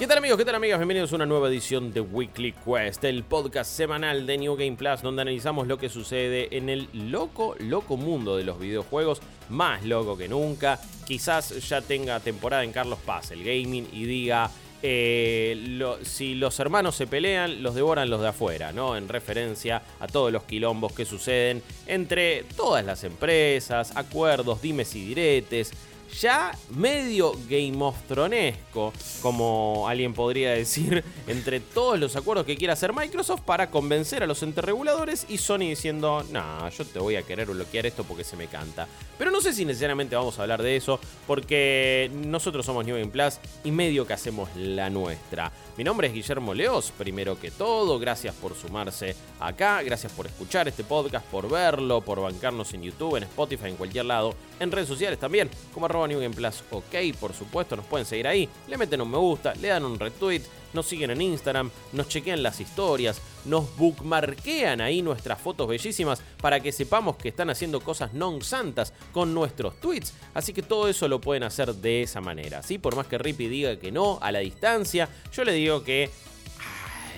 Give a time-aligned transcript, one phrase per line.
[0.00, 0.38] ¿Qué tal amigos?
[0.38, 0.78] ¿Qué tal amigas?
[0.78, 5.02] Bienvenidos a una nueva edición de Weekly Quest, el podcast semanal de New Game Plus,
[5.02, 10.16] donde analizamos lo que sucede en el loco, loco mundo de los videojuegos, más loco
[10.16, 10.80] que nunca.
[11.06, 14.50] Quizás ya tenga temporada en Carlos Paz, el gaming, y diga,
[14.82, 18.96] eh, si los hermanos se pelean, los devoran los de afuera, ¿no?
[18.96, 25.08] En referencia a todos los quilombos que suceden entre todas las empresas, acuerdos, dimes y
[25.08, 25.74] diretes,
[26.18, 28.92] ya medio Game of Thronesco,
[29.22, 34.26] como alguien podría decir, entre todos los acuerdos que quiere hacer Microsoft para convencer a
[34.26, 38.24] los entes reguladores y Sony diciendo, no, yo te voy a querer bloquear esto porque
[38.24, 38.88] se me canta.
[39.18, 43.10] Pero no sé si necesariamente vamos a hablar de eso, porque nosotros somos New Game
[43.10, 45.52] Plus y medio que hacemos la nuestra.
[45.80, 50.68] Mi nombre es Guillermo Leos, primero que todo, gracias por sumarse acá, gracias por escuchar
[50.68, 54.88] este podcast, por verlo, por bancarnos en YouTube, en Spotify, en cualquier lado, en redes
[54.88, 58.76] sociales también, como arroba New Game Plus OK, por supuesto, nos pueden seguir ahí, le
[58.76, 62.60] meten un me gusta, le dan un retweet, nos siguen en Instagram, nos chequean las
[62.60, 68.42] historias, nos bookmarquean ahí nuestras fotos bellísimas para que sepamos que están haciendo cosas non
[68.42, 70.14] santas con nuestros tweets.
[70.34, 72.62] Así que todo eso lo pueden hacer de esa manera.
[72.62, 72.78] ¿sí?
[72.78, 76.10] Por más que Rippy diga que no a la distancia, yo le digo que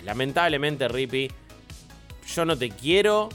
[0.05, 1.31] lamentablemente Rippy,
[2.35, 3.29] yo no te quiero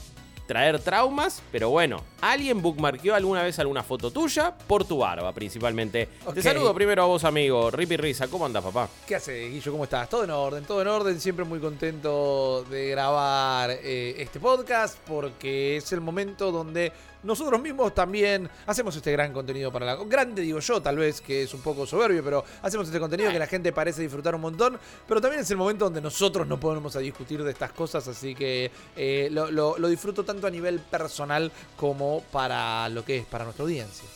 [0.48, 6.08] traer traumas, pero bueno, alguien bookmarqueó alguna vez alguna foto tuya por tu barba, principalmente.
[6.34, 7.70] Te saludo primero a vos, amigo.
[7.70, 8.88] Ripi Risa, ¿cómo andas, papá?
[9.06, 9.70] ¿Qué haces, Guillo?
[9.72, 10.08] ¿Cómo estás?
[10.08, 11.20] Todo en orden, todo en orden.
[11.20, 17.94] Siempre muy contento de grabar eh, este podcast porque es el momento donde nosotros mismos
[17.94, 19.96] también hacemos este gran contenido para la...
[19.96, 23.38] Grande digo yo, tal vez, que es un poco soberbio, pero hacemos este contenido que
[23.38, 26.94] la gente parece disfrutar un montón, pero también es el momento donde nosotros no podemos
[26.96, 32.22] a discutir de estas cosas, así que eh, lo, disfruto tanto a nivel personal como
[32.30, 34.08] para lo que es para nuestra audiencia.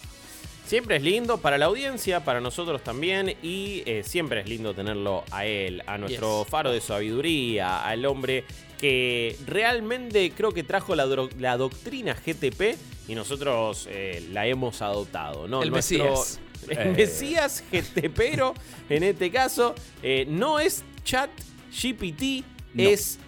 [0.66, 5.24] Siempre es lindo para la audiencia, para nosotros también, y eh, siempre es lindo tenerlo
[5.30, 8.44] a él, a nuestro faro de sabiduría, al hombre
[8.82, 11.06] que realmente creo que trajo la,
[11.38, 12.76] la doctrina GTP
[13.06, 15.62] y nosotros eh, la hemos adoptado, ¿no?
[15.62, 16.40] El Mesías.
[16.68, 16.94] El eh.
[16.96, 18.54] Mesías GTPero,
[18.88, 21.30] en este caso, eh, no es chat
[21.70, 22.44] GPT,
[22.76, 23.20] es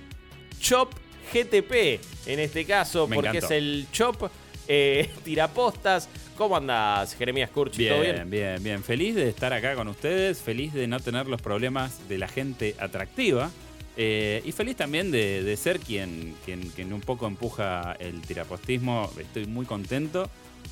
[0.58, 0.92] Chop
[1.32, 4.28] GTP, en este caso, porque es el Chop
[5.24, 6.08] tirapostas.
[6.36, 7.76] ¿Cómo andas, Jeremías Kurch?
[7.76, 8.82] Bien, bien, bien, bien.
[8.82, 12.74] Feliz de estar acá con ustedes, feliz de no tener los problemas de la gente
[12.80, 13.52] atractiva
[13.96, 19.10] eh, y feliz también de, ser quien, quien, un poco empuja el tirapostismo.
[19.18, 20.28] Estoy muy contento.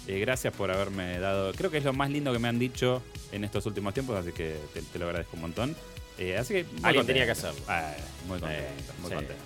[0.09, 1.53] Eh, gracias por haberme dado.
[1.53, 4.33] Creo que es lo más lindo que me han dicho en estos últimos tiempos, así
[4.33, 4.57] que
[4.93, 5.77] te, lo agradezco un montón.
[6.19, 6.67] Eh, así que.
[6.83, 7.61] Alguien tenía que hacerlo.
[7.69, 7.95] Ah,
[8.27, 9.45] muy contento, muy contento.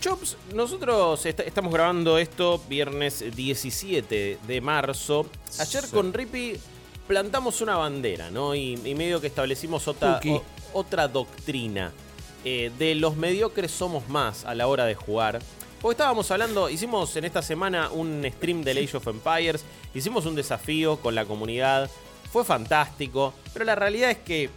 [0.00, 5.26] Chops, nosotros estamos grabando esto viernes 17 de marzo.
[5.58, 6.58] Ayer con Rippy
[7.06, 8.54] plantamos una bandera, ¿no?
[8.54, 10.20] Y, medio que establecimos otra,
[10.72, 11.92] otra doctrina.
[12.44, 15.38] Eh, de los mediocres somos más a la hora de jugar.
[15.80, 20.36] Porque estábamos hablando, hicimos en esta semana un stream de Age of Empires, hicimos un
[20.36, 21.90] desafío con la comunidad,
[22.32, 24.48] fue fantástico, pero la realidad es que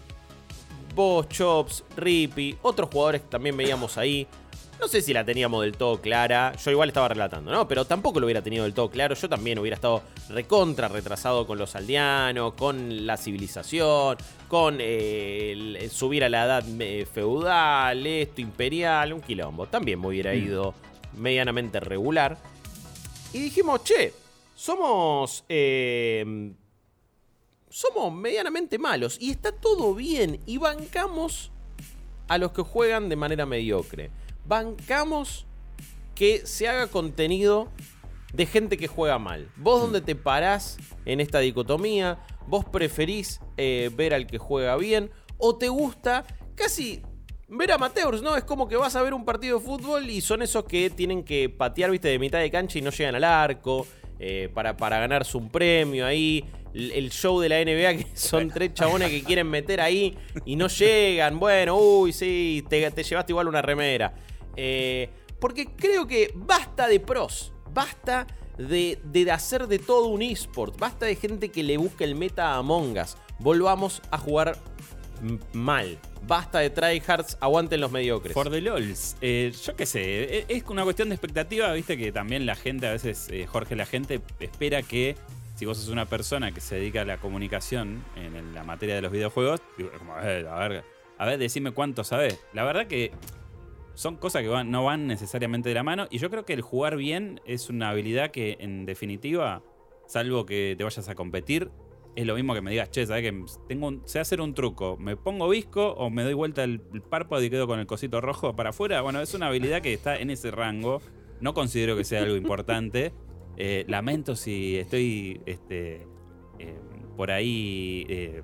[0.94, 4.28] vos, Chops, Rippy, otros jugadores que también veíamos ahí,
[4.80, 6.54] no sé si la teníamos del todo clara.
[6.64, 7.68] Yo igual estaba relatando, ¿no?
[7.68, 9.16] Pero tampoco lo hubiera tenido del todo claro.
[9.16, 14.18] Yo también hubiera estado recontra retrasado con los aldeanos, con la civilización,
[14.56, 19.68] con eh, subir a la edad eh, feudal, esto, imperial, un quilombo.
[19.68, 20.38] También me hubiera mm.
[20.38, 20.74] ido
[21.18, 22.38] medianamente regular.
[23.34, 24.14] Y dijimos, che,
[24.56, 25.44] somos.
[25.50, 26.54] Eh,
[27.70, 29.18] somos medianamente malos.
[29.20, 30.40] Y está todo bien.
[30.46, 31.52] Y bancamos
[32.30, 34.10] a los que juegan de manera mediocre
[34.48, 35.46] bancamos
[36.16, 37.68] que se haga contenido
[38.36, 39.50] de gente que juega mal.
[39.56, 45.12] Vos dónde te parás en esta dicotomía, vos preferís eh, ver al que juega bien
[45.38, 46.26] o te gusta
[46.56, 47.02] casi
[47.48, 48.36] ver amateurs, ¿no?
[48.36, 51.24] Es como que vas a ver un partido de fútbol y son esos que tienen
[51.24, 53.86] que patear, viste, de mitad de cancha y no llegan al arco.
[54.18, 56.46] Eh, para, para ganarse un premio ahí.
[56.74, 60.68] El show de la NBA, que son tres chabones que quieren meter ahí y no
[60.68, 61.40] llegan.
[61.40, 64.14] Bueno, uy, sí, te, te llevaste igual una remera.
[64.56, 65.10] Eh,
[65.40, 68.26] porque creo que basta de pros, basta
[68.58, 68.98] de,
[69.32, 72.98] hacer de todo un esport, basta de gente que le busque el meta a Among
[72.98, 73.18] Us.
[73.38, 74.58] Volvamos a jugar
[75.54, 76.00] mal.
[76.26, 78.34] Basta de tryhards, aguanten los mediocres.
[78.34, 79.18] For the LOLs.
[79.22, 82.88] Eh, yo qué sé, e, es una cuestión de expectativa, viste que también la gente,
[82.88, 85.16] a veces, eh, Jorge, la gente espera que
[85.56, 89.02] si vos sos una persona que se dedica a la comunicación en la materia de
[89.02, 89.62] los videojuegos,
[90.18, 90.84] a ver, a ver,
[91.18, 92.40] a ver, decime cuánto sabés.
[92.54, 93.12] La verdad que
[93.96, 96.08] son cosas que no van necesariamente de la mano.
[96.12, 99.64] Y yo creo que el jugar bien es una habilidad que, en definitiva,
[100.06, 101.72] salvo que te vayas a competir,
[102.16, 104.98] es lo mismo que me digas, che, ¿sabes que tengo sé hacer un truco?
[104.98, 108.56] ¿Me pongo visco o me doy vuelta el, párpado y quedo con el cosito rojo
[108.56, 109.02] para afuera?
[109.02, 111.02] Bueno, es una habilidad que está en ese rango.
[111.42, 113.14] No considero que sea algo importante.
[113.58, 116.06] Eh, lamento si estoy este,
[116.60, 116.78] eh,
[117.16, 118.44] por ahí eh,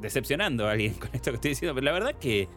[0.00, 2.48] decepcionando a alguien con esto que estoy diciendo, pero la verdad que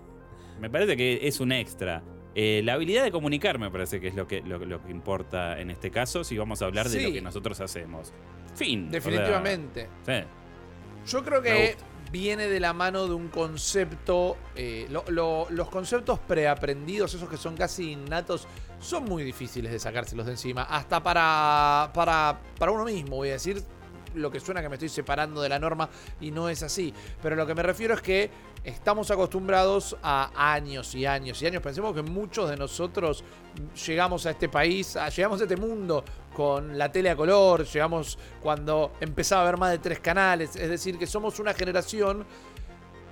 [0.59, 2.03] me parece que es un extra.
[2.35, 5.91] la habilidad de comunicar me parece que es lo que, lo, que importa en este
[5.91, 8.13] caso, si vamos a hablar de lo que nosotros hacemos.
[8.55, 8.89] Fin.
[8.89, 9.89] Definitivamente.
[11.05, 11.75] Yo creo que
[12.11, 14.37] viene de la mano de un concepto.
[14.55, 18.47] Eh, los conceptos preaprendidos, esos que son casi innatos,
[18.79, 20.63] son muy difíciles de sacárselos de encima.
[20.63, 23.63] Hasta para, para, para uno mismo, voy a decir
[24.15, 25.89] lo que suena que me estoy separando de la norma
[26.21, 26.93] y no es así.
[27.21, 28.29] Pero lo que me refiero es que
[28.63, 31.61] estamos acostumbrados a años y años y años.
[31.61, 33.23] Pensemos que muchos de nosotros
[33.85, 38.93] llegamos a este país, llegamos a este mundo con la tele a color, llegamos cuando
[38.99, 40.55] empezaba a haber más de tres canales.
[40.55, 42.25] Es decir, que somos una generación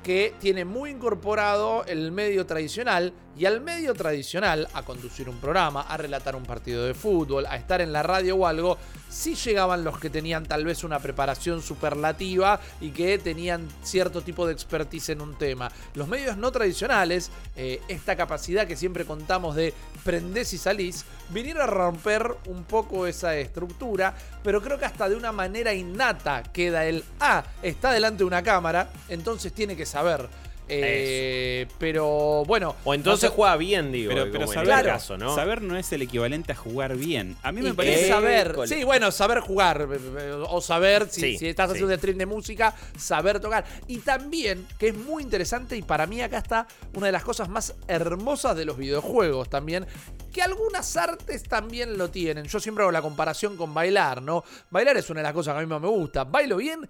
[0.04, 5.82] que tiene muy incorporado el medio tradicional y al medio tradicional, a conducir un programa,
[5.82, 8.78] a relatar un partido de fútbol, a estar en la radio o algo,
[9.10, 14.46] sí llegaban los que tenían tal vez una preparación superlativa y que tenían cierto tipo
[14.46, 15.72] de expertise en un tema.
[15.94, 19.74] Los medios no tradicionales, eh, esta capacidad que siempre contamos de
[20.04, 24.14] prendés y salís, vinieron a romper un poco esa estructura,
[24.44, 28.44] pero creo que hasta de una manera innata queda el, ah, está delante de una
[28.44, 30.28] cámara, entonces tiene que saber.
[30.68, 32.76] Eh, pero bueno.
[32.84, 34.14] O entonces juega bien, digo.
[34.14, 35.36] Pero, saber, caso, ¿no?
[35.36, 37.36] saber no es el equivalente a jugar bien.
[37.44, 38.08] A mí me parece.
[38.08, 38.56] saber.
[38.66, 39.88] Sí, bueno, saber jugar.
[40.50, 43.66] O saber si, estás haciendo un stream de música, saber tocar.
[43.88, 47.50] Y también, que es muy interesante, y para mí acá está una de las cosas
[47.50, 49.86] más hermosas de los videojuegos también.
[50.32, 52.46] Que algunas artes también lo tienen.
[52.46, 54.46] Yo siempre hago la comparación con bailar, ¿no?
[54.70, 56.24] Bailar es una de las cosas que a mí más me gusta.
[56.24, 56.88] Bailo bien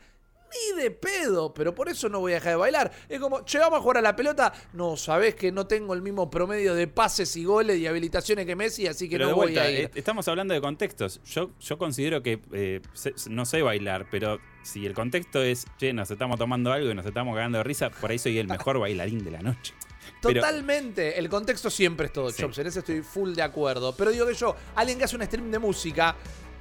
[0.52, 2.92] ni de pedo, pero por eso no voy a dejar de bailar.
[3.08, 4.54] Es como, che, vamos a jugar a la pelota.
[4.74, 8.56] No, sabes que no tengo el mismo promedio de pases y goles y habilitaciones que
[8.56, 9.80] Messi, así que no voy a ir.
[9.86, 11.22] Eh, estamos hablando de contextos.
[11.26, 12.82] Yo, yo considero que eh,
[13.30, 17.06] no sé bailar, pero si el contexto es, che, nos estamos tomando algo y nos
[17.06, 19.74] estamos cagando de risa, por ahí soy el mejor bailarín de la noche.
[20.22, 21.18] Totalmente.
[21.18, 22.60] El contexto siempre es todo, Chops.
[22.60, 23.96] En eso estoy full de acuerdo.
[23.96, 26.16] Pero digo que yo, alguien que hace un stream de música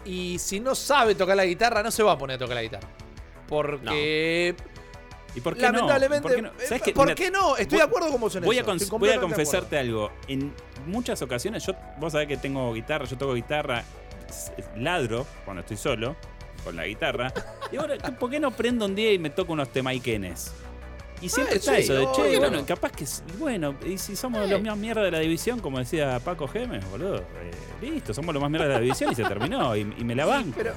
[0.05, 2.63] y si no sabe tocar la guitarra, no se va a poner a tocar la
[2.63, 2.89] guitarra.
[3.51, 4.55] Porque.
[5.35, 6.51] ¿Y por qué lamentablemente, no?
[6.95, 7.57] ¿Por qué no?
[7.57, 8.71] Estoy de acuerdo con vos en voy eso.
[8.71, 10.11] A voy a confesarte algo.
[10.27, 10.53] En
[10.87, 13.85] muchas ocasiones, yo, vos sabés que tengo guitarra, yo toco guitarra,
[14.77, 16.17] ladro cuando estoy solo
[16.65, 17.33] con la guitarra.
[17.71, 20.53] Y ahora, ¿por qué no prendo un día y me toco unos temaiquenes?
[21.21, 23.05] Y siempre está eso de, che, bueno, capaz que,
[23.39, 27.19] bueno, y si somos los más mierda de la división, como decía Paco Gemes, boludo,
[27.19, 27.51] eh,
[27.83, 30.53] listo, somos los más mierda de la división y se terminó, y, me la van.
[30.57, 30.73] pero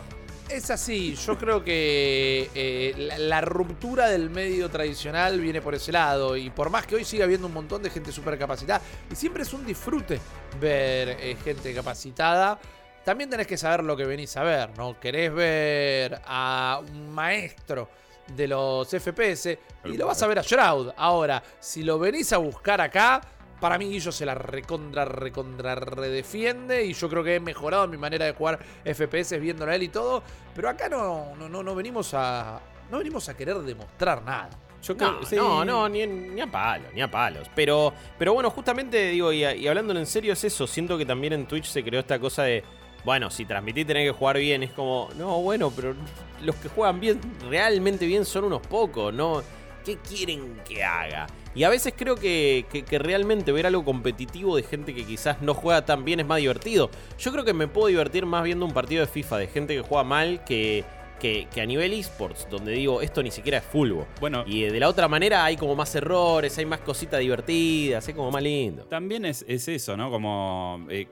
[0.49, 6.37] es así, yo creo que eh, la, ruptura del medio tradicional viene por ese lado
[6.37, 8.81] y por más que hoy siga habiendo un montón de gente súper capacitada
[9.11, 10.19] y siempre es un disfrute
[10.59, 12.59] ver eh, gente capacitada,
[13.03, 14.99] también tenés que saber lo que venís a ver, ¿no?
[14.99, 17.89] Querés ver a un maestro
[18.35, 20.91] de los FPS y lo vas a ver a Shroud.
[20.95, 23.21] Ahora, si lo venís a buscar acá,
[23.59, 27.97] para mí Guillo se la recontra, recontra redefiende y yo creo que he mejorado mi
[27.97, 30.23] manera de jugar FPS viéndolo a él y todo.
[30.55, 32.59] Pero acá no, no, no, venimos a.
[32.91, 34.49] No venimos a querer demostrar nada.
[34.83, 37.49] Yo creo, no, no, ni, ni, a palos, ni a palos.
[37.55, 40.67] Pero, pero bueno, justamente digo, y, y hablándolo en serio es eso.
[40.67, 42.65] Siento que también en Twitch se creó esta cosa de,
[43.05, 44.63] bueno, si transmitís tenés que jugar bien.
[44.63, 45.95] Es como, no, bueno, pero
[46.41, 47.19] los que juegan bien,
[47.49, 49.41] realmente bien, son unos pocos, ¿no?
[49.85, 51.27] ¿Qué quieren que haga?
[51.55, 55.85] Y a veces creo que, realmente ver algo competitivo de gente que quizás no juega
[55.85, 56.89] tan bien es más divertido.
[57.19, 59.81] Yo creo que me puedo divertir más viendo un partido de FIFA de gente que
[59.81, 60.83] juega mal que,
[61.19, 64.05] que, a nivel esports, donde digo, esto ni siquiera es fútbol.
[64.19, 68.15] Bueno, y de la otra manera hay como más errores, hay más cositas divertidas, es
[68.15, 68.83] como más lindo.
[68.83, 70.09] También es, eso, ¿no?
[70.09, 71.07] Como eh,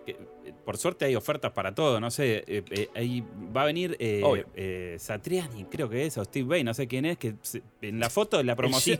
[0.65, 3.23] por suerte hay ofertas para todo, no sé, eh, eh, ahí
[3.55, 7.17] va a venir eh, Satriani, creo que es, o Steve Bay, no sé quién es,
[7.17, 7.35] que
[7.81, 8.99] en la foto de la promoción...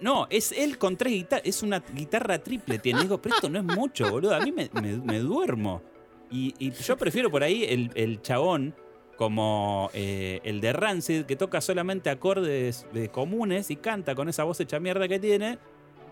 [0.00, 3.58] no, es él con tres guitarras, es una guitarra triple, tiene, digo, pero esto no
[3.58, 5.82] es mucho, boludo, a mí me, duermo.
[6.30, 8.74] Y, yo prefiero por ahí el, el chabón
[9.16, 14.80] como el de Rancid, que toca solamente acordes comunes y canta con esa voz hecha
[14.80, 15.58] mierda que tiene.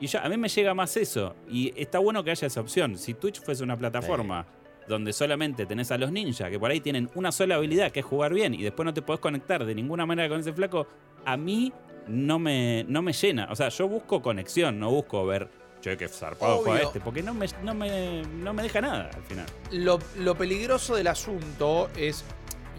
[0.01, 1.35] Y ya, a mí me llega más eso.
[1.49, 2.99] Y está bueno que haya esa opción.
[2.99, 4.47] Si Twitch fuese una plataforma
[4.89, 8.07] donde solamente tenés a los ninjas, que por ahí tienen una sola habilidad, que es
[8.07, 10.87] jugar bien, y después no te podés conectar de ninguna manera con ese flaco,
[11.25, 11.73] a mí
[12.09, 13.49] no me, no me llena.
[13.51, 15.49] O sea, yo busco conexión, no busco ver,
[15.81, 19.47] che, que zarpado juega este, porque no me, no, me, deja nada al final.
[19.73, 22.25] Lo, lo peligroso del asunto es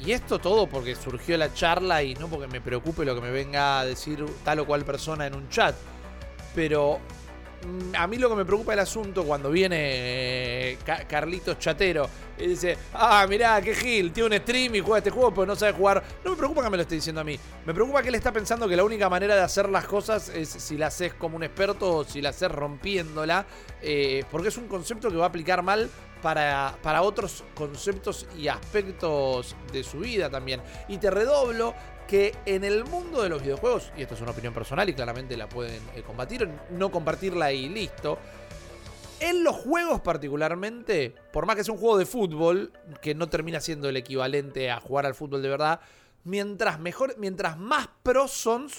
[0.03, 3.31] Y esto todo porque surgió la charla y no porque me preocupe lo que me
[3.31, 5.75] venga a decir tal o cual persona en un chat.
[6.55, 6.99] Pero
[7.97, 9.77] a mí lo que me preocupa el asunto cuando viene
[10.71, 15.09] eh, Carlitos Chatero y dice, ah, mirá, qué gil, tiene un stream y juega este
[15.09, 16.01] juego, pero no sabe jugar.
[16.23, 17.37] No me preocupa que me lo esté diciendo a mí.
[17.65, 20.47] Me preocupa que él está pensando que la única manera de hacer las cosas es
[20.47, 23.45] si la haces como un experto o si la haces rompiéndola.
[23.81, 25.89] Eh, porque es un concepto que va a aplicar mal
[26.21, 30.61] para, para otros conceptos y aspectos de su vida también.
[30.87, 31.73] Y te redoblo
[32.09, 35.37] que en el mundo de los videojuegos, y esto es una opinión personal y claramente
[35.37, 38.17] la pueden eh, combatir, no compartirla y listo.
[39.19, 43.61] En los juegos particularmente, por más que sea un juego de fútbol, que no termina
[43.61, 45.81] siendo el equivalente a jugar al fútbol de verdad,
[46.23, 48.69] mientras mejor, mientras más pros son,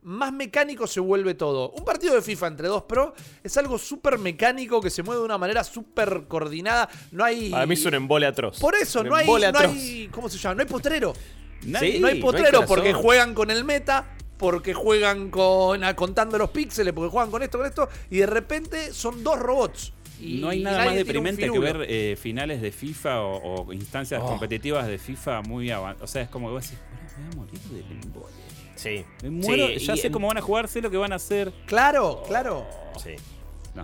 [0.00, 1.72] más mecánico se vuelve todo.
[1.72, 3.12] Un partido de FIFA entre dos pro
[3.44, 6.88] es algo súper mecánico que se mueve de una manera súper coordinada.
[7.12, 7.52] No hay.
[7.52, 8.58] A mí es un embole atroz.
[8.58, 10.54] Por eso, no hay, no hay, ¿Cómo se llama?
[10.54, 10.68] No hay
[11.64, 17.10] no hay potrero porque juegan con el meta, porque juegan con contando los píxeles, porque
[17.10, 19.92] juegan con esto, con esto, y de repente son dos robots.
[20.18, 24.26] Y no hay nada más deprimente que ver eh, finales de FIFA o, instancias oh.
[24.26, 26.10] competitivas de FIFA muy avanzadas.
[26.10, 26.78] O sea, es como que vos decís,
[27.16, 28.40] voy a morir del embole.
[28.76, 29.04] Sí.
[29.84, 31.52] ya sé cómo van a jugar, sé lo que van a hacer.
[31.66, 32.66] Claro, claro.
[33.02, 33.16] Sí.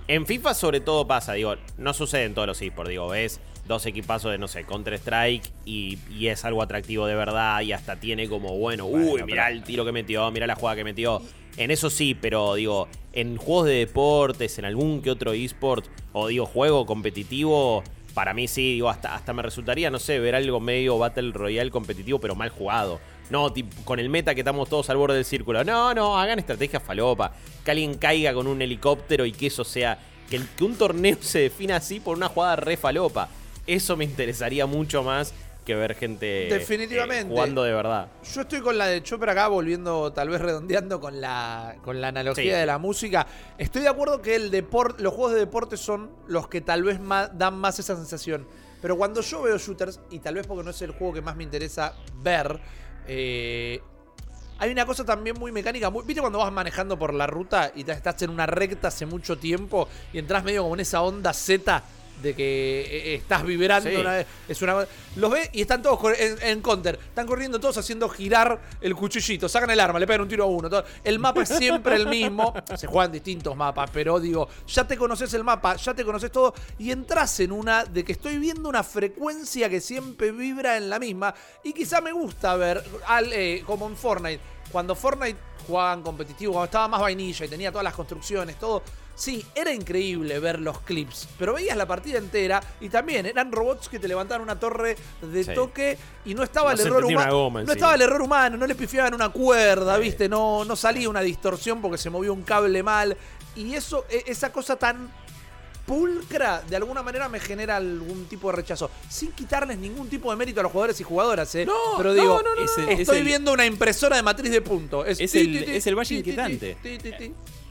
[0.09, 3.87] En FIFA sobre todo pasa, digo, no sucede en todos los esports, digo, ves dos
[3.87, 8.57] equipazos de, no sé, Counter-Strike y, es algo atractivo de verdad y hasta tiene como,
[8.59, 11.23] bueno, uy, mirá el tiro que metió, mirá la jugada que metió.
[11.57, 16.29] En eso sí, pero digo, en juegos de deportes, en algún que otro esport, o
[16.29, 17.83] digo, juego competitivo,
[18.13, 21.71] para mí sí, digo, hasta, hasta me resultaría, no sé, ver algo medio Battle Royale
[21.71, 23.01] competitivo, pero mal jugado.
[23.29, 23.53] No,
[23.85, 25.65] con el meta que estamos todos al borde del círculo.
[25.65, 27.33] No, no, hagan estrategia falopa.
[27.65, 29.99] Que alguien caiga con un helicóptero y que eso sea.
[30.31, 33.29] Que, que un torneo se defina así por una jugada re falopa.
[33.67, 35.33] Eso me interesaría mucho más
[35.67, 37.29] que ver gente eh, Definitivamente.
[37.29, 38.09] jugando de verdad.
[38.33, 42.09] Yo estoy con la de Chopper acá, volviendo, tal vez redondeando con la, con la
[42.09, 43.27] analogía de la música.
[43.59, 47.01] Estoy de acuerdo que el deporte, los juegos de deporte son los que tal vez
[47.35, 48.47] dan más esa sensación.
[48.81, 51.35] Pero cuando yo veo shooters, y tal vez porque no es el juego que más
[51.35, 52.61] me interesa ver,
[53.09, 53.81] eh,
[54.59, 55.91] hay una cosa también muy mecánica.
[55.91, 59.89] ¿Viste cuando vas manejando por la ruta y estás en una recta hace mucho tiempo
[60.13, 61.83] y entras medio como en esa onda Z
[62.23, 64.27] de que eh, estás vibrando una vez.
[64.49, 66.99] Es una Los ve y están todos en, counter.
[67.09, 69.49] Están corriendo todos haciendo girar el cuchillito.
[69.49, 70.69] Sacan el arma, le pegan un tiro a uno.
[71.05, 72.55] El mapa es siempre el mismo.
[72.77, 76.55] Se juegan distintos mapas, pero digo, ya te conoces el mapa, ya te conoces todo.
[76.79, 80.99] Y entras en una de que estoy viendo una frecuencia que siempre vibra en la
[80.99, 81.35] misma.
[81.65, 84.41] Y quizá me gusta ver, al, eh, como en Fortnite.
[84.73, 88.83] Cuando Fortnite jugaban competitivo, cuando estaba más vainilla y tenía todas las construcciones, todo
[89.17, 93.89] Sí, era increíble ver los clips, pero veías la partida entera y también eran robots
[93.89, 95.97] que te levantaban una torre de toque
[96.27, 97.51] y no estaba el error humano.
[97.65, 100.29] No estaba el error humano, no le pifiaban una cuerda, ¿viste?
[100.29, 103.17] No, no salía una distorsión porque se movió un cable mal.
[103.55, 105.11] Y eso, e, esa cosa tan
[105.87, 108.91] pulcra, de alguna manera me genera algún tipo de rechazo.
[109.09, 111.65] Sin quitarles ningún tipo de mérito a los jugadores y jugadoras, ¿eh?
[111.65, 112.43] No, Pero digo,
[112.91, 115.07] estoy viendo una impresora de matriz de punto.
[115.07, 116.77] Es, el, es el valle inquietante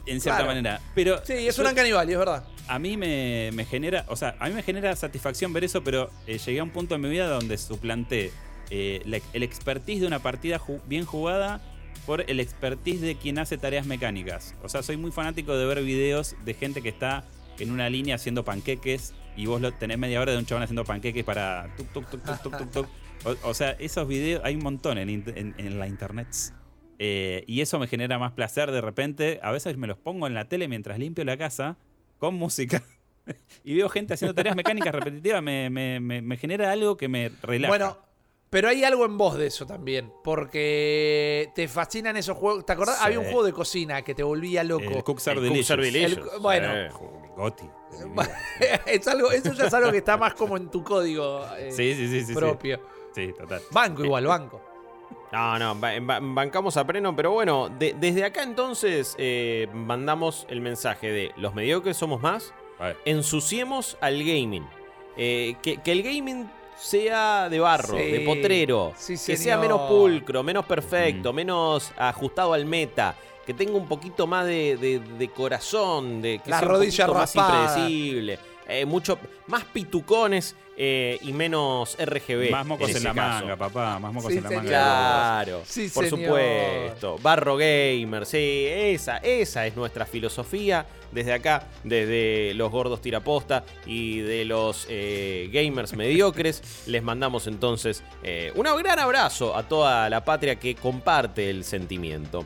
[0.06, 0.80] en cierta manera.
[0.94, 2.44] Pero sí, es un caníbal, es verdad.
[2.68, 6.38] A mí me, genera, o sea, a mí me genera satisfacción ver eso, pero eh,
[6.38, 8.32] llegué a un punto en mi vida donde suplanté
[8.70, 11.60] eh, el expertise de una partida bien jugada
[12.04, 14.54] por el expertise de quien hace tareas mecánicas.
[14.62, 17.24] O sea, soy muy fanático de ver videos de gente que está
[17.58, 20.84] en una línea haciendo panqueques y vos lo tenés media hora de un chabón haciendo
[20.84, 22.88] panqueques para tuk tuk tuk tuk tuk tuk.
[23.42, 26.28] O, sea, esos videos hay un montón en, en, en la internet.
[26.98, 29.40] Eh, y eso me genera más placer de repente.
[29.42, 31.76] A veces me los pongo en la tele mientras limpio la casa
[32.18, 32.82] con música.
[33.64, 35.42] y veo gente haciendo tareas mecánicas repetitivas.
[35.42, 37.70] Me, genera algo que me relaja.
[37.70, 37.98] Bueno,
[38.50, 40.12] pero hay algo en vos de eso también.
[40.24, 42.64] Porque te fascinan esos juegos.
[42.64, 43.00] ¿Te acordás?
[43.02, 44.84] Había un juego de cocina que te volvía loco.
[44.84, 46.40] El Cooksar Delicious.
[46.40, 46.68] bueno.
[47.36, 47.68] Goti.
[48.86, 52.80] es algo, eso ya es algo que está más como en tu código eh, propio.
[53.14, 53.60] Sí, total.
[53.70, 54.62] Banco igual, banco.
[55.32, 61.32] No, no, bancamos a pleno, pero bueno, desde acá entonces eh, mandamos el mensaje de
[61.36, 62.54] los mediocres somos más,
[63.04, 64.66] ensuciemos al gaming.
[65.16, 71.32] Eh, que, el gaming sea de barro, de potrero, que sea menos pulcro, menos perfecto,
[71.32, 76.68] menos ajustado al meta, que tenga un poquito más de, corazón, de que La sea
[76.68, 82.50] un poquito más impredecible eh, mucho más pitucones eh, y menos RGB.
[82.50, 83.98] Más mocos en, la manga, papá.
[83.98, 84.62] Más mocos en la manga.
[84.68, 85.62] Claro,
[85.94, 87.18] por supuesto.
[87.22, 94.20] Barro Gamer, sí, esa, esa es nuestra filosofía desde acá, desde los gordos tiraposta y
[94.20, 96.62] de los eh, gamers mediocres.
[96.86, 98.02] Les mandamos entonces
[98.54, 102.44] un gran abrazo a toda la patria que comparte el sentimiento.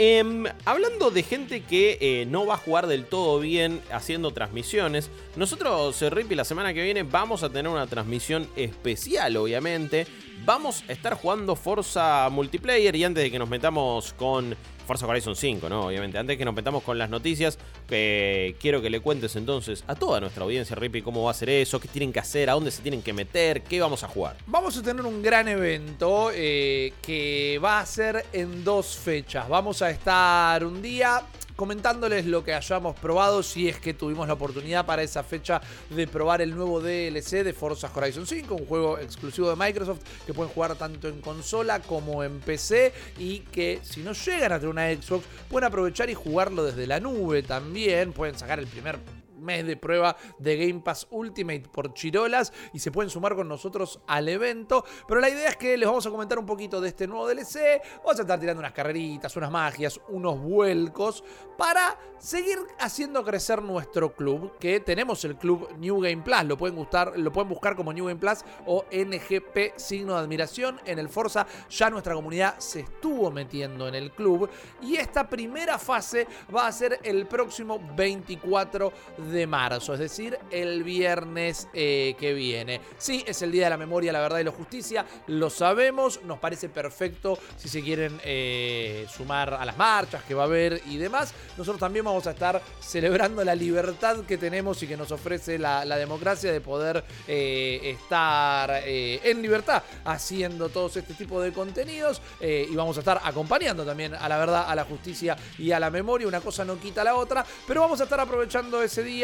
[0.00, 5.10] Em, hablando de gente que eh, no va a jugar del todo bien haciendo transmisiones,
[5.34, 10.06] nosotros, eh, Rippy, la semana que viene vamos a tener una transmisión especial, obviamente.
[10.44, 14.56] Vamos a estar jugando Forza Multiplayer y antes de que nos metamos con
[14.88, 15.86] Forza Horizon 5, ¿no?
[15.86, 16.16] Obviamente.
[16.16, 20.44] Antes que nos metamos con las noticias, quiero que le cuentes entonces a toda nuestra
[20.44, 23.02] audiencia, Rippy, cómo va a ser eso, qué tienen que hacer, a dónde se tienen
[23.02, 24.38] que meter, qué vamos a jugar.
[24.46, 29.46] Vamos a tener un gran evento eh, que va a ser en dos fechas.
[29.46, 31.22] Vamos a estar un día
[31.58, 35.60] comentándoles lo que hayamos probado, si es que tuvimos la oportunidad para esa fecha
[35.90, 40.32] de probar el nuevo DLC de Forza Horizon 5, un juego exclusivo de Microsoft que
[40.32, 44.70] pueden jugar tanto en consola como en PC y que si no llegan a tener
[44.70, 49.00] una Xbox pueden aprovechar y jugarlo desde la nube también, pueden sacar el primer
[49.38, 54.00] mes de prueba de Game Pass Ultimate por Chirolas y se pueden sumar con nosotros
[54.06, 54.84] al evento.
[55.06, 57.82] Pero la idea es que les vamos a comentar un poquito de este nuevo DLC.
[57.98, 61.24] Vamos a estar tirando unas carreritas, unas magias, unos vuelcos
[61.56, 64.52] para seguir haciendo crecer nuestro club.
[64.58, 66.44] Que tenemos el club New Game Plus.
[66.44, 70.80] Lo pueden, gustar, lo pueden buscar como New Game Plus o NGP signo de admiración.
[70.84, 74.48] En el Forza ya nuestra comunidad se estuvo metiendo en el club.
[74.82, 80.38] Y esta primera fase va a ser el próximo 24 de de marzo, es decir,
[80.50, 82.80] el viernes eh, que viene.
[82.98, 86.38] Sí, es el Día de la Memoria, la Verdad y la Justicia, lo sabemos, nos
[86.38, 90.96] parece perfecto si se quieren eh, sumar a las marchas que va a haber y
[90.96, 91.32] demás.
[91.56, 95.84] Nosotros también vamos a estar celebrando la libertad que tenemos y que nos ofrece la,
[95.98, 102.96] democracia de poder eh, estar en libertad haciendo todos este tipo de contenidos y vamos
[102.96, 106.28] a estar acompañando también a la verdad, a la justicia y a la memoria.
[106.28, 109.17] Una cosa no quita la otra, pero vamos a estar aprovechando ese día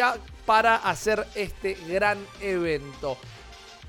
[0.47, 3.17] para hacer este gran evento.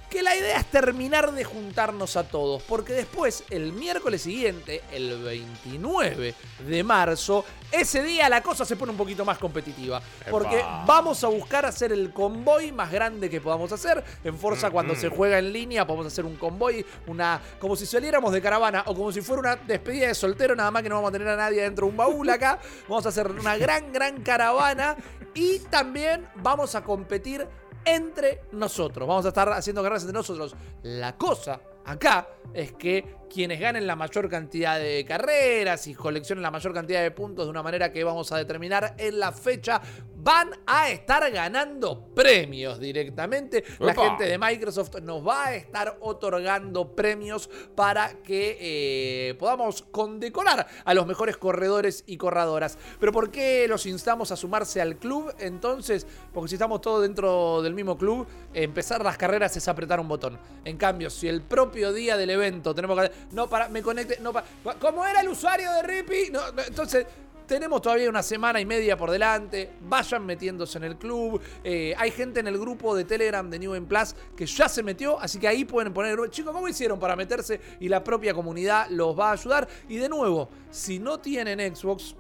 [0.10, 5.22] Que la idea es terminar de juntarnos a todos, porque después, el miércoles siguiente, el
[5.24, 6.34] 29
[6.68, 10.02] de marzo, ese día la cosa se pone un poquito más competitiva.
[10.30, 14.04] Porque vamos a buscar hacer el convoy más grande que podamos hacer.
[14.24, 18.32] En Forza, cuando se juega en línea, podemos hacer un convoy, una como si saliéramos
[18.32, 21.10] de caravana o como si fuera una despedida de soltero, nada más que no vamos
[21.10, 22.60] a tener a nadie dentro de un baúl acá.
[22.88, 24.96] Vamos a hacer una gran, gran caravana
[25.34, 27.46] y también vamos a competir
[27.86, 29.08] entre nosotros.
[29.08, 30.56] Vamos a estar haciendo carreras entre nosotros.
[30.84, 36.52] La cosa acá es que quienes ganen la mayor cantidad de carreras y coleccionen la
[36.52, 39.82] mayor cantidad de puntos de una manera que vamos a determinar en la fecha,
[40.16, 43.66] van a estar ganando premios directamente.
[43.80, 50.66] La gente de Microsoft nos va a estar otorgando premios para que eh, podamos condecorar
[50.86, 52.78] a los mejores corredores y corredoras.
[53.02, 55.36] Pero ¿por qué los instamos a sumarse al club?
[55.40, 60.08] Entonces, porque si estamos todos dentro del mismo club, empezar las carreras es apretar un
[60.08, 60.40] botón.
[60.64, 64.34] En cambio, si el propio día del evento tenemos que no para, me conecte, no
[64.34, 64.46] para.
[64.80, 66.32] ¿Cómo era el usuario de Rippy?
[66.32, 67.06] No, entonces,
[67.46, 69.72] tenemos todavía una semana y media por delante.
[69.82, 71.40] Vayan metiéndose en el club.
[71.64, 74.82] Eh, hay gente en el grupo de Telegram de New en Plus que ya se
[74.82, 75.20] metió.
[75.20, 76.18] Así que ahí pueden poner.
[76.30, 77.60] Chicos, ¿cómo hicieron para meterse?
[77.80, 79.68] Y la propia comunidad los va a ayudar.
[79.88, 82.16] Y de nuevo, si no tienen Xbox,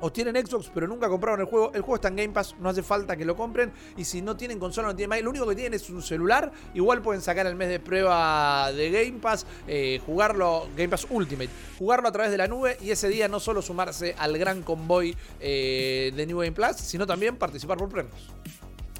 [0.00, 2.68] o tienen Xbox pero nunca compraron el juego, el juego está en Game Pass, no
[2.68, 3.72] hace falta que lo compren.
[3.96, 6.50] Y si no tienen consola, no tienen más, lo único que tienen es un celular.
[6.74, 11.50] Igual pueden sacar el mes de prueba de Game Pass, eh, jugarlo, Game Pass Ultimate,
[11.78, 15.16] jugarlo a través de la nube y ese día no solo sumarse al gran convoy
[15.40, 18.32] eh, de New Game Plus, sino también participar por premios.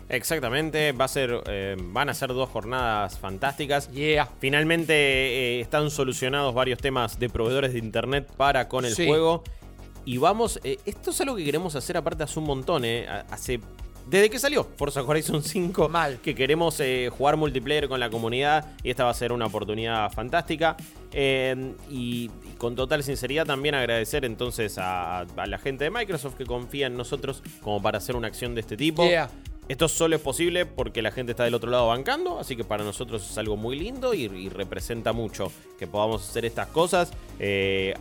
[0.09, 3.89] Exactamente, va a ser, eh, van a ser dos jornadas fantásticas.
[3.93, 4.29] Yeah.
[4.41, 9.45] Finalmente están solucionados varios temas de proveedores de internet para con el juego.
[10.05, 13.07] Y vamos, eh, esto es algo que queremos hacer aparte hace un montón, ¿eh?
[13.31, 13.61] Hace
[14.11, 16.19] desde que salió Forza Horizon 5, Mal.
[16.21, 20.11] que queremos eh, jugar multiplayer con la comunidad y esta va a ser una oportunidad
[20.11, 20.77] fantástica.
[21.13, 26.89] Eh, y, con total sinceridad también agradecer entonces a, la gente de Microsoft que confía
[26.89, 29.05] en nosotros como para hacer una acción de este tipo.
[29.71, 32.83] Esto solo es posible porque la gente está del otro lado bancando, así que para
[32.83, 37.13] nosotros es algo muy lindo y, representa mucho que podamos hacer estas cosas.
[37.39, 37.95] Eh,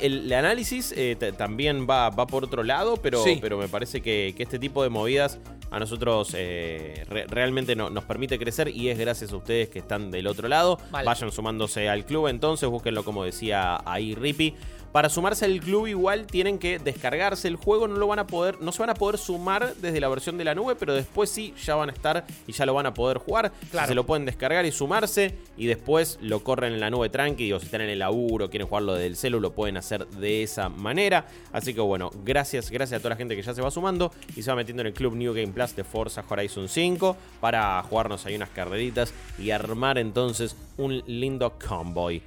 [0.00, 4.58] el, análisis eh, también va, va, por otro lado, pero, pero me parece que, este
[4.58, 5.38] tipo de movidas
[5.70, 10.26] a nosotros eh, realmente nos permite crecer y es gracias a ustedes que están del
[10.26, 10.78] otro lado.
[10.90, 14.54] Vayan sumándose al club entonces, búsquenlo como decía ahí Rippy.
[14.92, 18.60] Para sumarse al club igual tienen que descargarse el juego, no lo van a poder,
[18.60, 21.54] no se van a poder sumar desde la versión de la nube, pero después sí
[21.64, 23.52] ya van a estar y ya lo van a poder jugar.
[23.86, 27.60] Se lo pueden descargar y sumarse y después lo corren en la nube tranqui, digo,
[27.60, 30.68] si están en el laburo, quieren jugarlo desde el celu, lo pueden hacer de esa
[30.68, 31.26] manera.
[31.52, 34.42] Así que bueno, gracias, gracias a toda la gente que ya se va sumando y
[34.42, 38.26] se va metiendo en el club New Game Plus de Forza Horizon 5 para jugarnos
[38.26, 42.22] ahí unas carreritas y armar entonces un lindo convoy.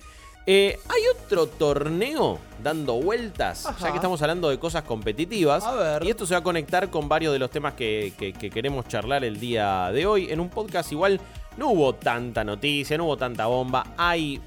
[0.46, 5.64] Eh, hay otro torneo dando vueltas, ya que estamos hablando de cosas competitivas.
[6.02, 8.14] Y esto se va a conectar con varios de los temas que,
[8.54, 10.32] queremos charlar el día de hoy.
[10.32, 11.20] En un podcast igual
[11.58, 13.94] no hubo tanta noticia, no hubo tanta bomba.
[13.98, 14.42] Hay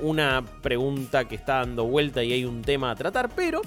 [0.00, 3.62] una pregunta que está dando vuelta y hay un tema a tratar, pero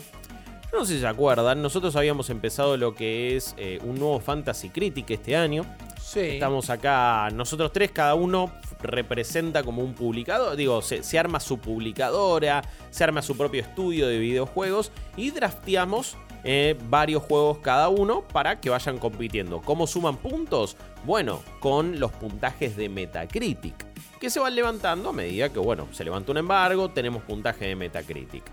[0.74, 4.70] no sé si se acuerdan, nosotros habíamos empezado lo que es eh, un nuevo Fantasy
[4.70, 5.66] Critic este año.
[6.02, 6.22] Sí.
[6.22, 8.52] Estamos acá, nosotros tres, cada uno
[8.82, 14.20] representa como un publicador, digo, se, arma su publicadora, se arma su propio estudio de
[14.20, 19.62] videojuegos y drafteamos eh, varios juegos cada uno para que vayan compitiendo.
[19.62, 20.76] ¿Cómo suman puntos?
[21.06, 23.86] Bueno, con los puntajes de Metacritic,
[24.20, 27.76] que se van levantando a medida que, bueno, se levanta un embargo, tenemos puntaje de
[27.76, 28.44] Metacritic.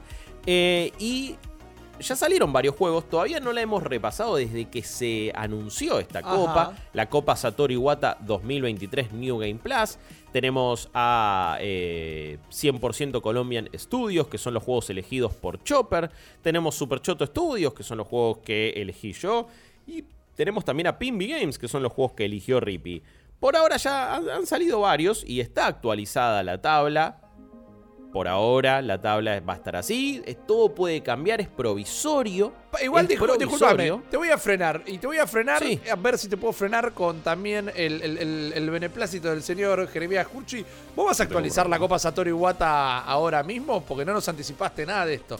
[0.47, 1.37] Eh, y
[2.01, 6.75] ya salieron varios juegos, todavía no la hemos repasado desde que se anunció esta copa,
[6.93, 9.99] la Copa Satoru Iwata 2023 New Game Plus.
[10.33, 16.11] Tenemos a 100% eh, Colombian Studios, que son los juegos elegidos por Chopper.
[16.43, 19.49] Tenemos Super Choto Studios, que son los juegos que elegí yo.
[19.87, 23.03] Y tenemos también a Pimby Games, que son los juegos que eligió Rippy.
[23.41, 27.28] Por ahora ya han salido varios y está actualizada la tabla
[28.13, 30.23] por ahora la tabla va a estar así.
[30.47, 32.53] Todo puede cambiar, es provisorio.
[32.83, 34.83] Igual, disculpame, te voy a frenar.
[34.87, 39.31] Y te voy a frenar, a ver si te puedo frenar con también el, beneplácito
[39.31, 40.65] del señor Jeremías Curchi.
[40.97, 43.83] ¿Vos vas a actualizar la Copa Satoru Iwata ahora mismo?
[43.85, 45.39] Porque no nos anticipaste nada de esto.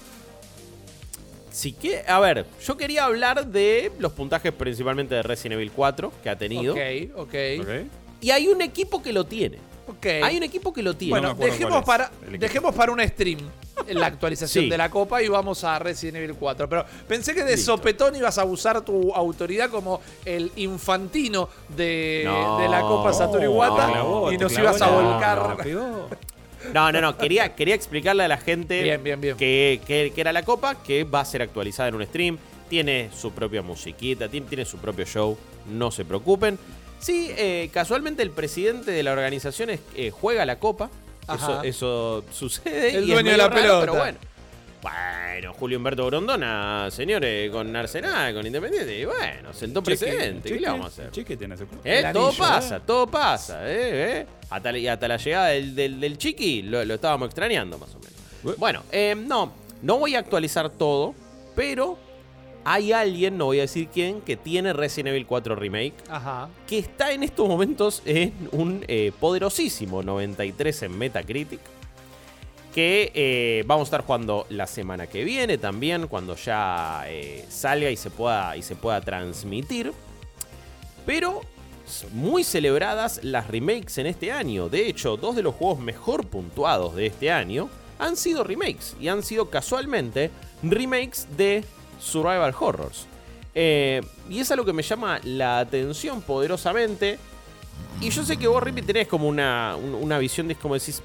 [1.51, 6.13] Sí que, a ver, yo quería hablar de los puntajes principalmente de Resident Evil 4
[6.23, 6.75] que ha tenido.
[6.75, 6.81] Ok,
[7.15, 7.21] ok.
[7.23, 7.91] okay.
[8.21, 9.59] Y hay un equipo que lo tiene.
[10.23, 11.11] Hay un equipo que lo tiene.
[11.11, 13.39] Bueno, dejemos, para, dejemos para un stream
[13.89, 16.69] la actualización de la Copa y vamos a Resident Evil 4.
[16.69, 22.23] Pero pensé que de sopetón ibas a usar tu autoridad como el infantino de,
[22.69, 25.57] la Copa Satoru Iwata y nos ibas a volcar.
[26.73, 27.17] No, no, no.
[27.17, 29.37] Quería, quería explicarle a la gente bien, bien, bien.
[29.37, 32.39] Que, que, era la Copa, que va a ser actualizada en un stream.
[32.69, 35.39] Tiene su propia musiquita, tiene su propio show.
[35.71, 36.59] No se preocupen.
[36.99, 40.91] Sí, eh, casualmente el presidente de la organización eh, juega la copa.
[41.63, 42.97] Eso, sucede.
[42.97, 43.81] El dueño de la pelota.
[43.81, 44.19] Pero bueno.
[44.81, 50.49] Bueno, Julio Humberto Grondona, señores, con Arsenal, con Independiente, y bueno, sentó precedente.
[50.49, 51.11] ¿Qué le vamos a hacer?
[51.11, 52.05] Chique tiene ¿Eh?
[52.13, 53.61] Todo pasa, todo pasa.
[53.65, 54.25] ¿eh?
[54.49, 58.57] Hasta, hasta, la llegada del, Chiqui lo, estábamos extrañando, más o menos.
[58.57, 58.85] Bueno,
[59.27, 61.15] no, no voy a actualizar todo,
[61.57, 61.99] pero
[62.71, 66.51] hay alguien, no voy a decir quién, que tiene Resident Evil 4 Remake, Ajá.
[66.67, 71.61] que está en estos momentos en un eh, poderosísimo 93 en Metacritic,
[72.75, 77.91] que eh, vamos a estar jugando la semana que viene también, cuando ya eh, salga
[77.91, 79.95] y se, pueda, y se pueda transmitir.
[81.07, 81.41] Pero
[82.13, 84.69] muy celebradas las remakes en este año.
[84.69, 89.09] De hecho, dos de los juegos mejor puntuados de este año han sido remakes y
[89.09, 90.31] han sido casualmente
[90.63, 91.65] remakes de
[91.99, 93.07] survival horrors.
[93.55, 97.19] Eh, y es algo que me llama la atención poderosamente.
[98.01, 101.03] Y yo sé que vos, Rippy, tenés como una, una visión de como decís,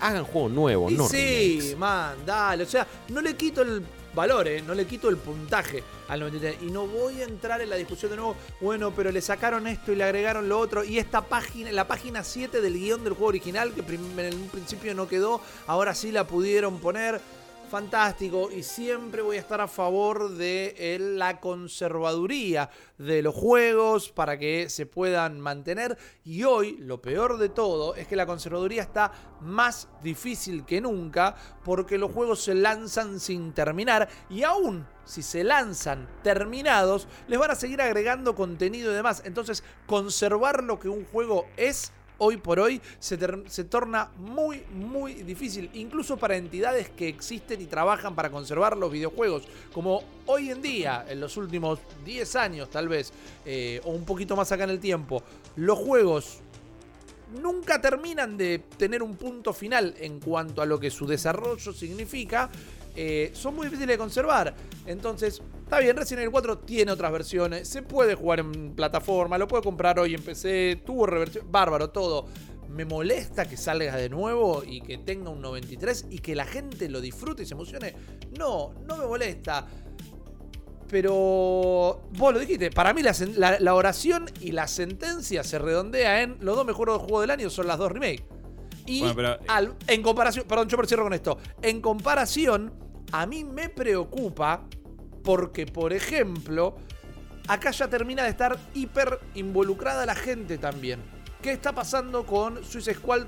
[0.00, 1.08] hagan juegos nuevos, ¿no?
[1.08, 2.64] Sí, man, dale.
[2.64, 3.82] O sea, no le quito el
[4.14, 4.62] valor, ¿eh?
[4.62, 6.62] no le quito el puntaje al 93.
[6.62, 9.92] Y no voy a entrar en la discusión de nuevo, bueno, pero le sacaron esto
[9.92, 10.84] y le agregaron lo otro.
[10.84, 14.94] Y esta página, la página 7 del guion del juego original, que en un principio
[14.94, 17.20] no quedó, ahora sí la pudieron poner
[17.74, 24.38] fantástico y siempre voy a estar a favor de la conservaduría de los juegos para
[24.38, 25.98] que se puedan mantener.
[26.24, 29.10] Y hoy lo peor de todo es que la conservaduría está
[29.40, 31.34] más difícil que nunca
[31.64, 37.50] porque los juegos se lanzan sin terminar y aún si se lanzan terminados les van
[37.50, 39.22] a seguir agregando contenido y demás.
[39.24, 43.16] Entonces conservar lo que un juego es hoy por hoy se,
[43.64, 49.44] torna muy, muy difícil, incluso para entidades que existen y trabajan para conservar los videojuegos,
[49.72, 53.12] como hoy en día, en los últimos 10 años tal vez,
[53.44, 55.22] eh, o un poquito más acá en el tiempo,
[55.56, 56.40] los juegos
[57.40, 62.50] nunca terminan de tener un punto final en cuanto a lo que su desarrollo significa,
[62.96, 64.54] eh, son muy difíciles de conservar.
[64.86, 69.48] Entonces, está bien, Resident Evil 4 tiene otras versiones, se puede jugar en plataforma, lo
[69.48, 72.28] puede comprar hoy en PC, tuvo reversión, bárbaro, todo.
[72.68, 76.88] me molesta que salga de nuevo y que tenga un 93 y que la gente
[76.88, 77.94] lo disfrute y se emocione.
[78.38, 79.66] No, no me molesta.
[80.88, 86.56] Pero vos lo dijiste, para mí la, oración y la sentencia se redondea en los
[86.56, 88.24] dos mejores juegos del año son las dos remakes.
[88.86, 89.02] Y
[89.86, 91.38] en comparación, perdón, yo cierro con esto.
[91.62, 92.72] En comparación,
[93.12, 94.68] a mí me preocupa
[95.24, 96.76] porque, por ejemplo,
[97.48, 101.00] acá ya termina de estar hiper involucrada la gente también.
[101.42, 103.22] ¿Qué está pasando con Suicide Squad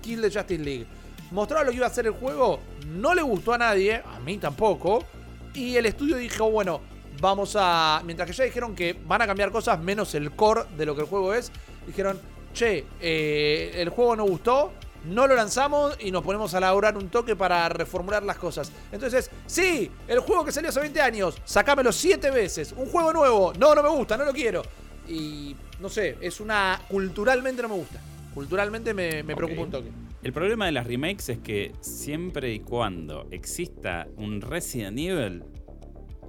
[0.00, 0.86] Kill the Justice League?
[1.30, 4.38] Mostraba lo que iba a hacer el juego, no le gustó a nadie, a mí
[4.38, 5.04] tampoco.
[5.52, 6.80] Y el estudio dijo, bueno,
[7.20, 8.02] vamos a.
[8.04, 11.02] Mientras que ya dijeron que van a cambiar cosas menos el core de lo que
[11.02, 11.50] el juego es,
[11.86, 12.20] dijeron,
[12.52, 14.72] che, eh, el juego no gustó,
[15.04, 18.72] no lo lanzamos y nos ponemos a laburar un toque para reformular las cosas.
[18.92, 22.74] Entonces, sí, el juego que salió hace 20 años, sacámelo 7 veces.
[22.76, 24.62] Un juego nuevo, no, no me gusta, no lo quiero.
[25.08, 26.80] Y no sé, es una.
[26.88, 28.00] Culturalmente no me gusta.
[28.34, 29.90] Culturalmente me, preocupa un toque.
[30.22, 35.44] El problema de las remakes es que siempre y cuando exista un Resident Evil,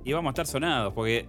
[0.03, 1.27] íbamos a estar sonados, porque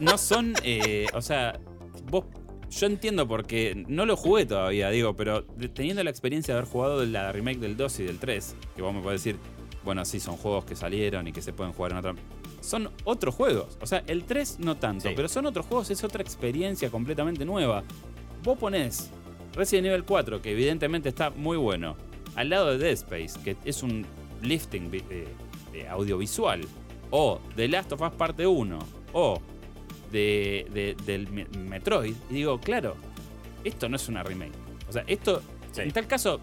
[0.00, 1.58] no son, eh, o sea,
[2.04, 2.26] vos,
[2.72, 7.04] yo entiendo porque no lo jugué todavía, digo, pero teniendo la experiencia de haber jugado
[7.04, 9.38] la remake del 2 y del 3, que vos me podés decir,
[9.84, 12.14] bueno, sí, son juegos que salieron y que se pueden jugar en otra...
[12.60, 13.76] Son otros juegos.
[13.80, 17.82] O sea, el 3 no tanto, pero son otros juegos, es otra experiencia completamente nueva.
[18.42, 19.10] Vos ponés
[19.54, 21.96] Resident Evil 4, que evidentemente está muy bueno,
[22.36, 24.06] al lado de Dead Space, que es un
[24.40, 24.90] lifting
[25.90, 26.62] audiovisual,
[27.10, 28.78] o The Last of Us Parte 1,
[29.12, 29.42] o
[30.12, 32.96] de, del Metroid, y digo, claro,
[33.64, 34.52] esto no es una remake.
[34.88, 35.42] O sea, esto,
[35.76, 36.40] en tal caso,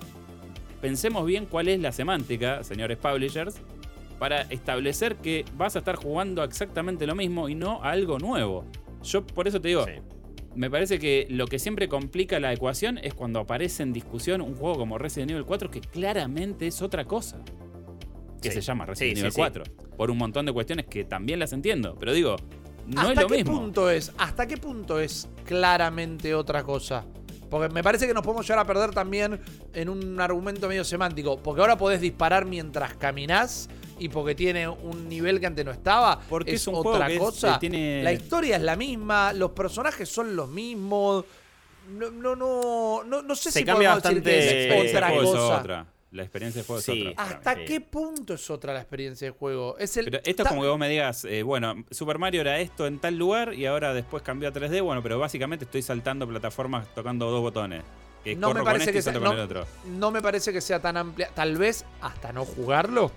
[0.82, 3.62] pensemos bien cuál es la semántica, señores publishers,
[4.18, 8.66] para establecer que vas a estar jugando exactamente lo mismo y no algo nuevo.
[9.04, 9.86] Yo por eso te digo,
[10.56, 14.56] me parece que lo que siempre complica la ecuación es cuando aparece en discusión un
[14.56, 17.42] juego como Resident Evil 4 que claramente es otra cosa.
[18.42, 19.64] Que se llama Resident Evil 4.
[19.98, 21.96] Por un montón de cuestiones que también las entiendo.
[22.00, 22.36] Pero digo,
[22.90, 27.06] no es lo qué Punto es, ¿Hasta qué punto es claramente otra cosa?
[27.50, 29.40] Porque me parece que nos podemos llegar a perder también
[29.74, 31.38] en un argumento medio semántico.
[31.38, 36.20] Porque ahora podés disparar mientras caminás y porque tiene un nivel que antes no estaba.
[36.30, 37.60] Porque es, otra cosa.
[37.62, 41.26] La historia es la misma, los personajes son los mismos.
[41.90, 45.88] No, no, no, no, sé Se si cambia bastante es otra cosa.
[46.12, 47.24] La experiencia de juego es otra.
[47.24, 49.78] ¿Hasta qué punto es otra la experiencia de juego?
[49.78, 52.60] Es el pero esto es como que vos me digas, eh, bueno, Super Mario era
[52.60, 54.82] esto en tal lugar y ahora después cambió a 3D.
[54.82, 57.84] Bueno, pero básicamente estoy saltando plataformas tocando dos botones.
[58.38, 59.14] no me parece que sea,
[59.86, 61.30] no, me parece que sea tan amplia.
[61.36, 63.12] Tal vez hasta no jugarlo.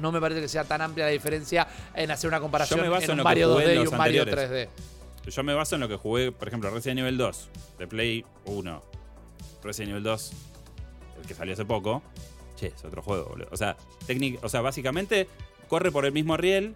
[0.00, 3.22] No me parece que sea tan amplia la diferencia en hacer una comparación en un
[3.22, 4.68] Mario 2D y un Mario 3D.
[5.26, 8.82] Yo me baso en lo que jugué, por ejemplo, Resident Evil 2 de Play 1.
[9.62, 10.32] Resident Evil 2,
[11.20, 12.02] el que salió hace poco
[12.58, 13.48] che, es otro juego, boludo.
[13.50, 13.76] O sea,
[14.42, 15.28] o sea, básicamente
[15.68, 16.74] corre por el mismo riel,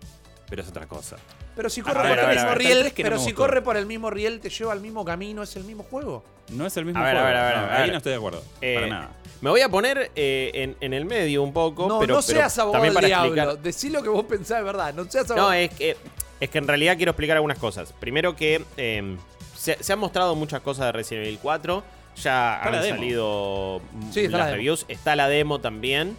[0.48, 1.16] pero es otra cosa.
[1.54, 4.48] Pero si corre por el mismo riel, pero si corre por el mismo riel, te
[4.48, 6.24] lleva al mismo camino, es el mismo juego.
[6.50, 7.18] No es el mismo juego.
[7.20, 8.42] ahí no estoy de acuerdo.
[8.60, 9.10] para eh, nada.
[9.40, 11.88] Me voy a poner eh, en, el medio un poco.
[11.88, 13.56] No, pero, no seas abogado del diablo.
[13.56, 14.94] Decí lo que vos pensás de verdad.
[14.94, 15.48] No seas abogado.
[15.48, 15.96] No, es que,
[16.40, 17.92] es que en realidad quiero explicar algunas cosas.
[17.92, 19.16] Primero que eh,
[19.56, 21.82] se, se han mostrado muchas cosas de Resident Evil 4.
[22.16, 23.80] Ya han salido
[24.14, 24.84] las reviews.
[24.88, 26.16] Está la demo también.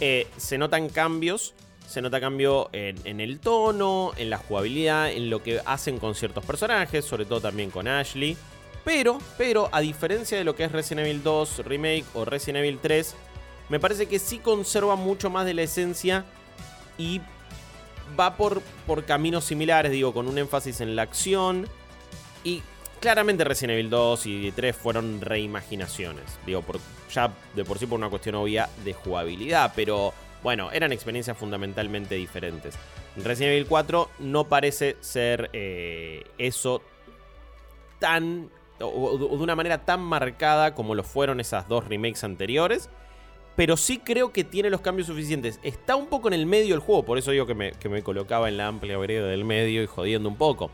[0.00, 1.54] Eh, se notan cambios.
[1.86, 6.44] Se nota cambio en, el tono, en la jugabilidad, en lo que hacen con ciertos
[6.44, 8.36] personajes, sobre todo también con Ashley.
[8.84, 12.78] Pero, pero, a diferencia de lo que es Resident Evil 2 Remake o Resident Evil
[12.80, 13.16] 3,
[13.70, 16.24] me parece que sí conserva mucho más de la esencia
[16.96, 17.20] y
[18.18, 21.66] va por, por caminos similares, digo, con un énfasis en la acción
[22.44, 22.62] y
[23.00, 26.38] Claramente Resident Evil 2 y 3 fueron reimaginaciones.
[26.44, 26.62] Digo,
[27.10, 32.14] ya de por sí por una cuestión obvia de jugabilidad, pero bueno, eran experiencias fundamentalmente
[32.14, 32.74] diferentes.
[33.16, 36.82] Resident Evil 4 no parece ser eh, eso
[37.98, 38.50] tan.
[38.80, 42.90] O, de una manera tan marcada como lo fueron esas dos remakes anteriores.
[43.56, 45.58] Pero sí creo que tiene los cambios suficientes.
[45.62, 48.02] Está un poco en el medio del juego, por eso digo que me, que me
[48.02, 50.70] colocaba en la amplia vereda del medio y jodiendo un poco.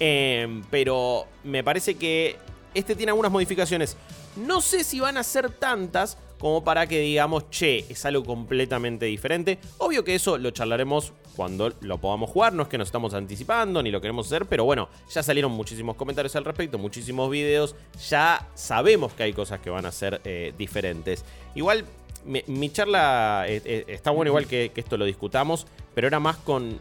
[0.00, 2.36] Em, pero me parece que
[2.74, 3.96] este tiene algunas modificaciones.
[4.36, 9.06] No sé si van a ser tantas como para que digamos, che, es algo completamente
[9.06, 9.58] diferente.
[9.78, 13.82] Obvio que eso lo charlaremos cuando lo podamos jugar, no es que nos estamos anticipando
[13.82, 17.74] ni lo queremos hacer, pero bueno, ya salieron muchísimos comentarios al respecto, muchísimos videos,
[18.08, 21.24] ya sabemos que hay cosas que van a ser eh, diferentes.
[21.54, 21.86] Igual,
[22.24, 26.78] mi, charla eh, eh, está bueno igual que esto lo discutamos, pero era más con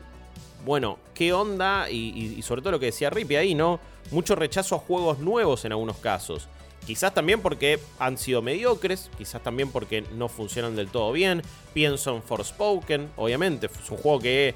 [0.65, 1.89] bueno, ¿qué onda?
[1.89, 3.79] Y, sobre todo lo que decía Rippy ahí, ¿no?
[4.11, 6.47] Mucho rechazo a juegos nuevos en algunos casos.
[6.85, 11.41] Quizás también porque han sido mediocres, quizás también porque no funcionan del todo bien.
[11.73, 14.53] Pienso en Forspoken, obviamente, es un juego que eh,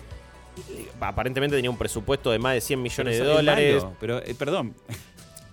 [0.99, 3.85] aparentemente tenía un presupuesto de más de 100 millones de dólares.
[3.99, 4.73] pero, eh, perdón.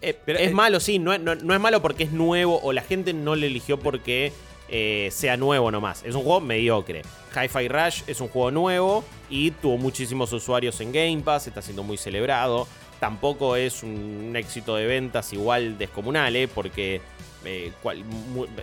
[0.00, 3.14] Eh, pero, es malo, sí, no, no, es malo porque es nuevo o la gente
[3.14, 4.32] no lo eligió porque
[4.68, 6.02] sea nuevo nomás.
[6.04, 7.02] Es un juego mediocre.
[7.34, 11.82] Hi-Fi Rush es un juego nuevo y tuvo muchísimos usuarios en Game Pass, está siendo
[11.82, 12.66] muy celebrado
[13.04, 16.48] tampoco es un éxito de ventas igual descomunal, ¿eh?
[16.48, 17.02] porque
[17.44, 17.70] eh,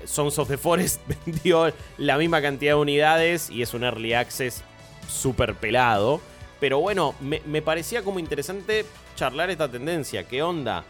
[0.06, 4.64] Sons of the Forest vendió la misma cantidad de unidades y es un early access
[5.08, 6.22] súper pelado.
[6.60, 8.86] Pero bueno, me, parecía como interesante
[9.16, 10.28] charlar esta tendencia.
[10.28, 10.86] ¿Qué onda?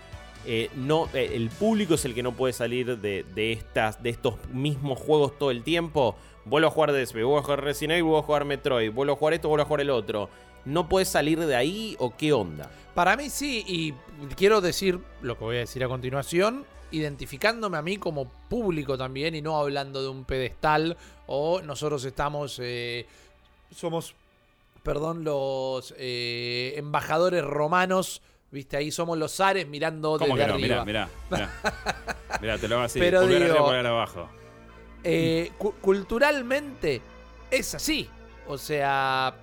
[0.45, 4.35] Eh, no, eh, el público es el que no puede salir de, estas, de estos
[4.51, 6.15] mismos juegos todo el tiempo.
[6.45, 9.15] Vuelvo a jugar DSP, vuelvo a jugar Resident Evil, vuelvo a jugar Metroid, vuelvo a
[9.15, 10.29] jugar esto, vuelvo a jugar el otro.
[10.65, 12.71] ¿No puedes salir de ahí o qué onda?
[12.95, 13.93] Para mí sí, y
[14.35, 19.35] quiero decir lo que voy a decir a continuación, identificándome a mí como público también
[19.35, 23.05] y no hablando de un pedestal o nosotros estamos, eh,
[23.73, 24.15] somos,
[24.83, 28.21] perdón, los embajadores romanos.
[28.51, 30.53] Viste, ahí somos los zares mirando ¿Cómo desde que no?
[30.55, 30.85] arriba.
[30.85, 31.51] Mirá, mirá,
[32.41, 32.57] mirá.
[32.59, 32.99] te lo hago así.
[32.99, 34.29] Pero digo, abajo.
[35.03, 37.01] Eh, culturalmente
[37.49, 38.09] es así.
[38.47, 39.33] O sea,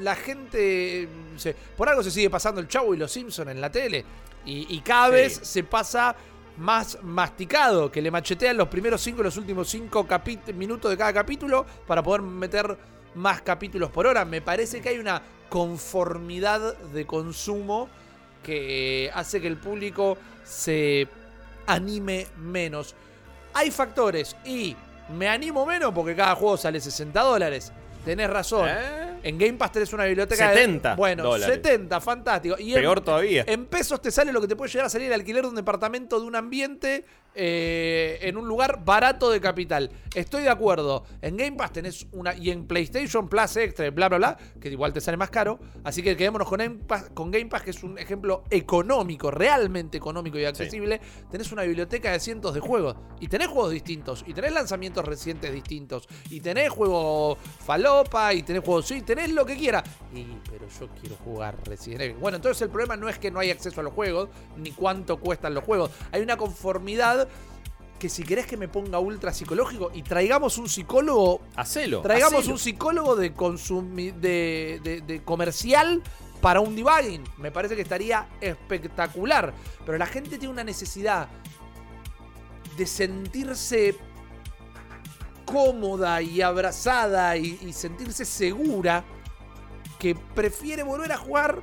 [0.00, 1.08] la, gente.
[1.76, 4.04] por algo se sigue pasando el Chavo y los Simpson en la tele.
[4.46, 6.16] Y, cada vez se pasa
[6.56, 10.06] más masticado, que le machetean los primeros cinco y los últimos cinco
[10.54, 12.78] minutos de cada capítulo para poder meter
[13.18, 14.24] más capítulos por hora.
[14.24, 17.88] Me parece que hay una conformidad de consumo
[18.42, 21.08] que hace que el público se
[21.66, 22.94] anime menos.
[23.52, 24.76] Hay factores y
[25.16, 27.72] me animo menos porque cada juego sale 60 dólares.
[28.04, 28.68] Tenés razón.
[28.68, 29.18] ¿Eh?
[29.22, 30.96] En Game Pass tenés una biblioteca 70 de.
[30.96, 32.56] Bueno, 70, fantástico.
[32.58, 33.44] Y Peor todavía.
[33.46, 35.56] En pesos te sale lo que te puede llegar a salir el alquiler de un
[35.56, 37.04] departamento de un ambiente
[37.40, 39.92] eh, en un lugar barato de capital.
[40.12, 41.04] Estoy de acuerdo.
[41.22, 42.34] En Game Pass tenés una.
[42.34, 45.60] Y en PlayStation Plus Extra, bla, bla, bla, que igual te sale más caro.
[45.84, 49.96] Así que quedémonos con Game Pass, con Game Pass que es un ejemplo económico, realmente
[49.98, 51.00] económico y accesible.
[51.30, 52.96] Tenés una biblioteca de cientos de juegos.
[53.20, 54.24] Y tenés juegos distintos.
[54.26, 56.08] Y tenés lanzamientos recientes distintos.
[56.30, 58.34] Y tenés juegos falopa.
[58.34, 58.88] Y tenés juegos.
[58.88, 59.84] Sí, tenés lo que quiera.
[60.12, 62.16] Y, pero yo quiero jugar Resident Evil.
[62.16, 64.28] Bueno, entonces el problema no es que no hay acceso a los juegos.
[64.56, 65.92] Ni cuánto cuestan los juegos.
[66.10, 67.27] Hay una conformidad
[67.98, 71.40] que si querés que me ponga ultra psicológico y traigamos un psicólogo.
[71.56, 72.00] Hacelo.
[72.02, 76.02] Traigamos un psicólogo de, de, de, comercial
[76.40, 77.24] para un debugging.
[77.38, 79.52] Me parece que estaría espectacular.
[79.84, 81.28] Pero la gente tiene una necesidad
[82.76, 83.96] de sentirse
[85.44, 89.04] cómoda y abrazada y, y sentirse segura
[89.98, 91.62] que prefiere volver a jugar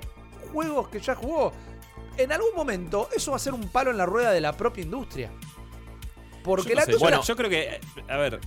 [0.51, 1.53] juegos que ya jugó.
[2.17, 4.83] En algún momento eso va a ser un palo en la rueda de la propia
[4.83, 5.31] industria.
[6.45, 7.79] Porque la Bueno, yo creo que.
[8.07, 8.39] A ver,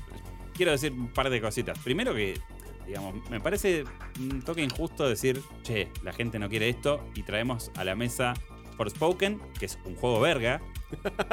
[0.54, 1.78] quiero decir un par de cositas.
[1.80, 2.38] Primero que,
[2.86, 3.84] digamos, me parece
[4.18, 8.34] un toque injusto decir, che, la gente no quiere esto y traemos a la mesa
[8.76, 10.60] Forspoken, que es un juego verga.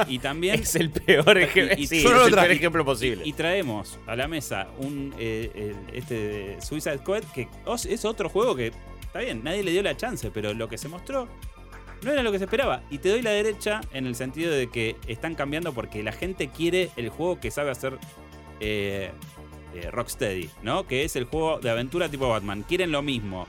[0.07, 0.59] Y también.
[0.61, 3.23] es el peor, ejemplo posible.
[3.25, 7.47] Y, traemos a la mesa un eh, este Suicide Squad, que
[7.87, 8.73] es otro juego que.
[9.01, 11.29] Está bien, nadie le dio la chance, pero lo que se mostró
[12.01, 12.83] no era lo que se esperaba.
[12.89, 16.49] Y te doy la derecha en el sentido de que están cambiando porque la gente
[16.49, 17.97] quiere el juego que sabe hacer
[18.59, 19.11] eh,
[19.73, 20.87] eh, Rocksteady, ¿no?
[20.87, 22.63] Que es el juego de aventura tipo Batman.
[22.63, 23.47] Quieren lo mismo.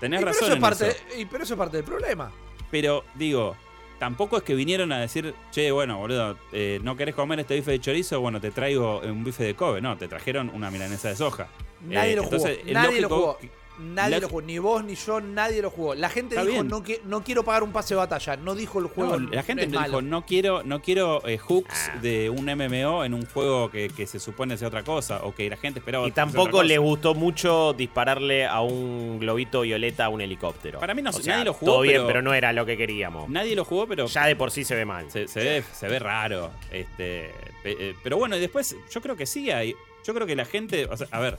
[0.00, 0.60] Tenés razón.
[0.60, 2.32] parte, Y, pero eso es parte del problema.
[2.70, 3.54] Pero digo,
[3.98, 7.70] tampoco es que vinieron a decir, che, bueno, boludo, eh, ¿no querés comer este bife
[7.70, 8.20] de chorizo?
[8.20, 9.80] Bueno, te traigo un bife de Kobe.
[9.80, 11.48] No, te trajeron una milanesa de soja.
[11.82, 12.48] Nadie lo jugó.
[12.72, 13.38] Nadie lo jugó.
[13.82, 15.94] Nadie lo jugó, ni vos ni yo, nadie lo jugó.
[15.94, 19.18] La gente dijo, no, no, quiero pagar un pase de batalla, no dijo el juego.
[19.18, 21.98] la gente dijo, no quiero, no quiero eh, hooks ah.
[22.00, 25.56] de un MMO en un juego que, se supone sea otra cosa, o que la
[25.56, 26.06] gente esperaba.
[26.06, 30.80] Y tampoco le gustó mucho dispararle a un globito violeta a un helicóptero.
[30.80, 31.72] Para mí no, nadie lo jugó.
[31.72, 33.28] Todo bien, pero, no era lo que queríamos.
[33.28, 34.06] Nadie lo jugó, pero.
[34.06, 35.10] Ya de por sí se ve mal.
[35.10, 36.50] Se, ve, se ve raro.
[36.70, 37.30] Este,
[37.64, 39.74] eh, pero bueno, y después, yo creo que sí hay.
[40.04, 40.86] Yo creo que la gente.
[40.86, 41.38] O sea, a ver.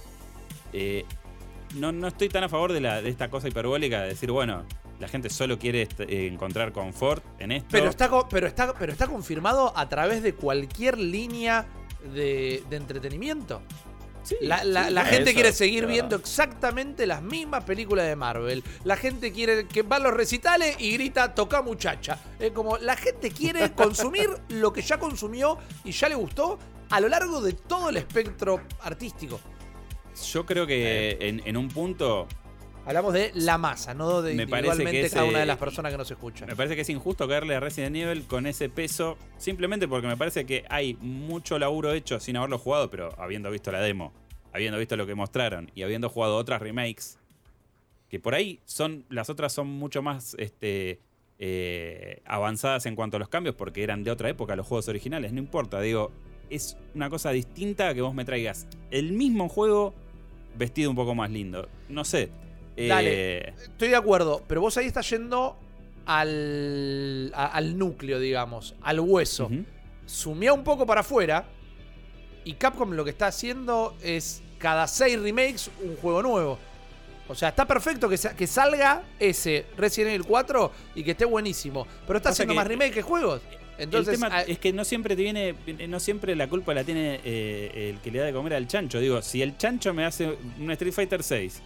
[0.74, 1.06] Eh,
[1.76, 4.66] no, no estoy tan a favor de, la, de esta cosa hiperbólica de decir, bueno,
[5.00, 7.70] la gente solo quiere eh, encontrar confort en esto.
[7.72, 11.66] Pero está, pero, está, pero está confirmado a través de cualquier línea
[12.14, 13.62] de, entretenimiento.
[14.42, 18.64] la, gente quiere seguir viendo exactamente las mismas películas de Marvel.
[18.84, 22.20] La gente quiere que va a los recitales y grita toca muchacha.
[22.40, 27.00] Es como la gente quiere consumir lo que ya consumió y ya le gustó a
[27.00, 29.40] lo largo de todo el espectro artístico.
[30.32, 32.28] Yo creo que en, un punto
[32.86, 36.12] Hablamos de la masa, no de Me individualmente cada una de las personas que nos
[36.12, 36.50] escuchan.
[36.50, 40.18] Me parece que es injusto caerle a Resident Evil con ese peso, simplemente porque me
[40.18, 44.12] parece que hay mucho laburo hecho sin haberlo jugado, pero habiendo visto la demo,
[44.52, 47.20] habiendo visto lo que mostraron y habiendo jugado otras remakes,
[48.10, 51.00] que por ahí son las otras son mucho más este,
[51.40, 55.32] eh, avanzadas en cuanto a los cambios, porque eran de otra época los juegos originales,
[55.32, 56.12] no importa, digo,
[56.50, 59.94] es una cosa distinta que vos me traigas el mismo juego
[60.56, 61.68] vestido un poco más lindo.
[61.90, 62.30] No sé.
[62.76, 63.50] eh, Dale.
[63.64, 65.58] Estoy de acuerdo, pero vos ahí estás yendo
[66.06, 69.50] al, a- al núcleo, digamos, al hueso.
[70.06, 71.46] Sumía un poco para afuera
[72.44, 76.60] y Capcom lo que está haciendo es cada seis remakes un juego nuevo.
[77.30, 81.88] O sea, está perfecto que, que salga ese Resident Evil 4 y que esté buenísimo.
[82.06, 83.42] Pero está haciendo más remakes que juegos.
[83.78, 85.56] Entonces, el tema ah, es que no siempre te viene,
[85.88, 89.00] no siempre la culpa la tiene eh, el que le da de comer al chancho.
[89.00, 91.62] Digo, si el chancho me hace un Street Fighter 6,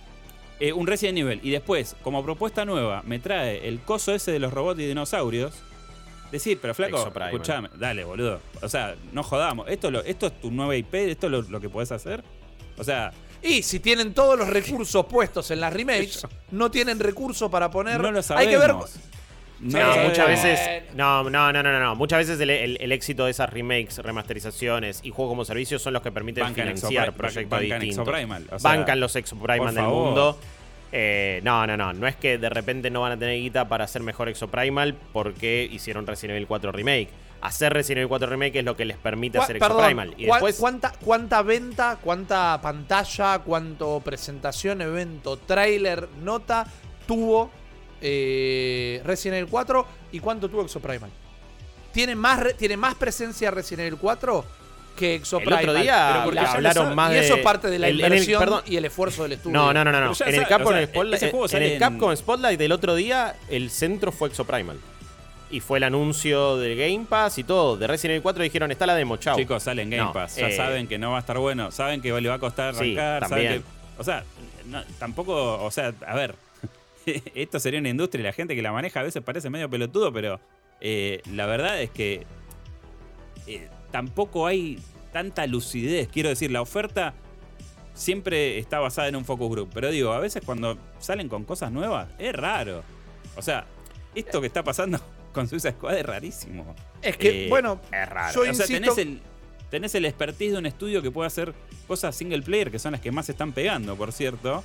[0.60, 4.40] eh, un Resident Evil, y después, como propuesta nueva, me trae el coso ese de
[4.40, 5.54] los robots y dinosaurios,
[6.32, 7.34] decir, pero flaco, Exoprimal.
[7.34, 8.40] escuchame, dale, boludo.
[8.62, 9.68] O sea, no jodamos.
[9.70, 12.24] Esto, lo, esto es tu nueva IP, esto es lo, lo que podés hacer.
[12.78, 17.50] O sea, y si tienen todos los recursos puestos en las remakes, no tienen recursos
[17.50, 18.00] para poner.
[18.02, 18.74] no lo Hay que ver.
[19.60, 20.60] No muchas veces.
[20.96, 21.96] No, no, no, no, no, no.
[21.96, 25.94] Muchas veces el, el- el éxito de esas remakes, remasterizaciones y juegos como servicio son
[25.94, 28.08] los que permiten Bancan financiar proyectos bancan distintos.
[28.08, 30.06] Exoprimal, o sea, Bancan los Exoprimal del favor.
[30.06, 30.40] mundo.
[30.92, 31.92] Eh, no, no, no.
[31.94, 35.68] No es que de repente no van a tener guita para hacer mejor Exoprimal porque
[35.72, 37.10] hicieron Resident Evil 4 Remake.
[37.42, 40.14] Hacer Resident Evil 4 Remake es lo que les permite hacer perdón, Exoprimal.
[40.18, 40.56] Y después.
[40.60, 46.66] ¿cuánta, ¿Cuánta venta, cuánta pantalla, cuánto presentación, evento, trailer, nota
[47.06, 47.52] tuvo
[48.02, 51.10] eh, Resident Evil 4 y cuánto tuvo Exoprimal?
[51.94, 54.46] ¿Tiene más, re- ¿Tiene más presencia Resident Evil 4
[54.96, 55.60] que El Exoprimal?
[55.70, 57.20] otro día Pero hablaron más y de.
[57.26, 59.54] eso es parte de la el- el- inversión perdón, y el esfuerzo del estudio.
[59.58, 60.14] No, no, no, no.
[60.26, 62.16] En el Capcom o sea, Spotlight, en el Capcom
[62.58, 64.78] del otro día, el centro fue Exoprimal.
[65.50, 67.78] Y fue el anuncio del Game Pass y todo.
[67.78, 69.38] De Resident Evil 4 dijeron, está la demo, chao.
[69.38, 70.36] Chicos, sale en Game No, Pass.
[70.36, 71.72] Ya eh, saben que no va a estar bueno.
[71.72, 73.30] Saben que le va a costar Sí, arrancar.
[73.30, 73.62] saben que-
[73.98, 74.24] o sea,
[74.66, 75.64] no, tampoco.
[75.64, 76.36] O sea, a ver.
[77.36, 80.12] esto sería una industria y la gente que la maneja a veces parece medio pelotudo,
[80.12, 80.40] pero
[80.82, 82.26] eh, la verdad es que
[83.48, 84.80] eh, tampoco hay
[85.12, 86.08] tanta lucidez.
[86.10, 87.14] Quiero decir, la oferta
[87.94, 89.72] siempre está basada en un focus group.
[89.74, 92.84] Pero digo, a veces cuando salen con cosas nuevas, es raro.
[93.36, 93.66] O sea,
[94.16, 95.00] esto que está pasando
[95.34, 96.76] con Suicide Squad es rarísimo.
[97.02, 98.34] Es que, Eh, bueno, Es raro.
[98.34, 98.74] yo O sea, insisto...
[98.74, 99.22] tenés el,
[99.70, 101.54] tenés el expertise de un estudio que puede hacer
[101.88, 104.64] cosas single player, que son las que más se están pegando, por cierto.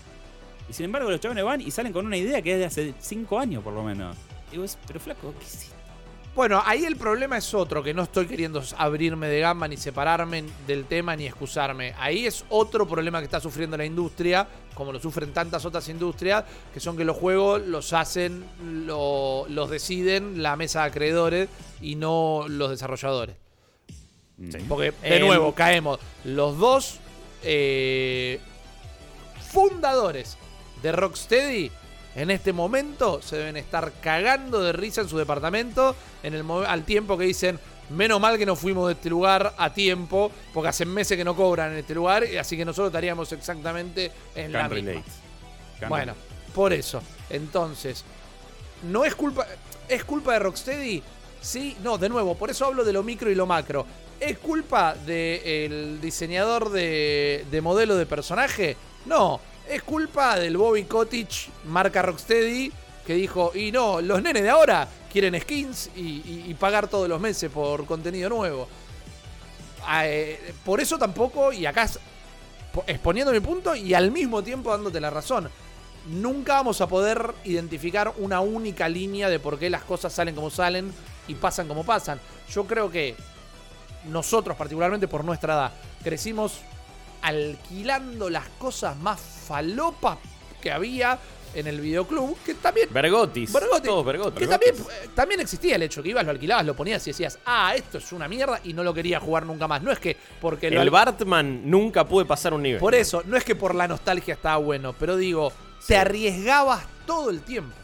[0.72, 2.94] Y sin embargo, los chavales van y salen con una idea que es de hace
[2.98, 4.16] cinco años, por lo menos.
[4.50, 5.66] Digo, es- pero flaco, ¿qué hiciste?
[6.34, 10.44] Bueno, ahí el problema es otro, que no estoy queriendo abrirme de gamba, ni separarme
[10.66, 11.92] del tema, ni excusarme.
[11.98, 16.42] Ahí es otro problema que está sufriendo la industria, como lo sufren tantas otras industrias,
[16.72, 18.42] que son que los juegos los hacen,
[18.86, 21.48] lo- los deciden la mesa de acreedores
[21.82, 23.36] y no los desarrolladores.
[24.70, 25.98] Porque, de Em, nuevo, caemos.
[26.24, 26.98] Los dos
[27.42, 28.40] eh,
[29.50, 30.38] fundadores
[30.82, 31.70] de Rocksteady
[32.14, 36.84] en este momento se deben estar cagando de risa en su departamento en el al
[36.84, 37.58] tiempo que dicen,
[37.90, 41.34] menos mal que nos fuimos de este lugar a tiempo, porque hace meses que no
[41.34, 44.74] cobran en este lugar, y así que nosotros estaríamos exactamente en la misma.
[44.74, 45.10] relate.
[45.80, 46.14] Can't Bueno,
[46.54, 47.02] por eso.
[47.30, 48.04] Entonces,
[48.82, 49.46] no es culpa.
[49.88, 51.02] ¿Es culpa de Rocksteady?
[51.40, 53.86] Sí, no, de nuevo, por eso hablo de lo micro y lo macro.
[54.20, 58.76] ¿Es culpa del diseñador de, de modelo de personaje?
[59.06, 62.72] No, es culpa del Bobby Cottage, marca Rocksteady,
[63.06, 67.50] que dijo, y no, los nenes de ahora quieren skins y, pagar todos los meses
[67.50, 68.68] por contenido nuevo.
[69.84, 71.88] Ah, eh, por eso tampoco, y acá
[72.86, 75.50] exponiendo mi punto y al mismo tiempo dándote la razón.
[76.08, 80.50] Nunca vamos a poder identificar una única línea de por qué las cosas salen como
[80.50, 80.92] salen
[81.28, 82.20] y pasan como pasan.
[82.50, 83.14] Yo creo que
[84.08, 86.60] nosotros, particularmente por nuestra edad, crecimos
[87.22, 90.18] alquilando las cosas más falopas
[90.60, 91.18] que había
[91.54, 93.52] en el videoclub, que también Bergotis.
[93.84, 94.38] Todos Bergotis.
[94.38, 97.38] que también, eh, también existía el hecho que ibas, lo alquilabas, lo ponías y decías,
[97.44, 99.82] ah, esto es una mierda y no lo quería jugar nunca más.
[99.82, 102.80] No es que porque El Bartman nunca pude pasar un nivel.
[102.80, 105.52] Por eso, no es que por la nostalgia estaba bueno, pero digo,
[105.86, 107.76] te arriesgabas todo el tiempo.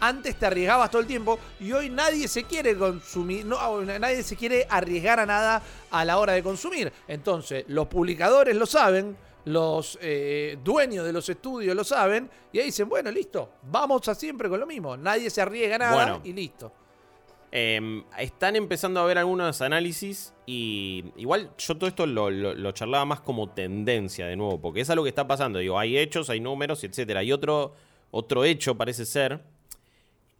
[0.00, 4.36] Antes te arriesgabas todo el tiempo y hoy nadie se quiere consumir, no, nadie se
[4.36, 6.92] quiere arriesgar a nada a la hora de consumir.
[7.08, 9.16] Entonces, los publicadores lo saben,
[9.46, 14.14] los eh, dueños de los estudios lo saben y ahí dicen, bueno, listo, vamos a
[14.14, 14.96] siempre con lo mismo.
[14.96, 16.20] Nadie se arriesga a nada Bueno.
[16.24, 16.72] y listo.
[17.52, 22.72] Eh, están empezando a ver algunos análisis y igual yo todo esto lo, lo- lo
[22.72, 25.58] charlaba más como tendencia de nuevo, porque es algo que está pasando.
[25.60, 27.22] Digo, hay hechos, hay números, etcétera.
[27.22, 27.72] Y otro
[28.10, 29.42] otro hecho parece ser,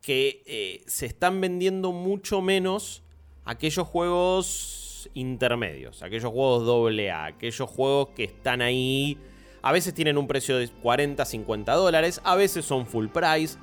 [0.07, 3.03] que eh, se están vendiendo mucho menos
[3.45, 9.19] aquellos juegos intermedios, aquellos juegos AA, aquellos juegos que están ahí.
[9.63, 13.59] A veces tienen un precio de 40, 50 dólares, a veces son full price,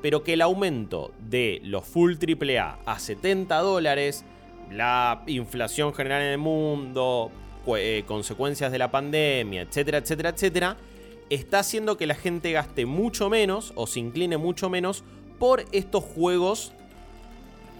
[0.00, 4.24] pero que el aumento de los full AAA a 70 dólares,
[4.70, 7.32] la inflación general en el mundo,
[7.76, 10.76] eh, consecuencias de la pandemia, etcétera, etcétera, etcétera,
[11.28, 15.02] está haciendo que la gente gaste mucho menos o se incline mucho menos
[15.38, 16.72] por estos juegos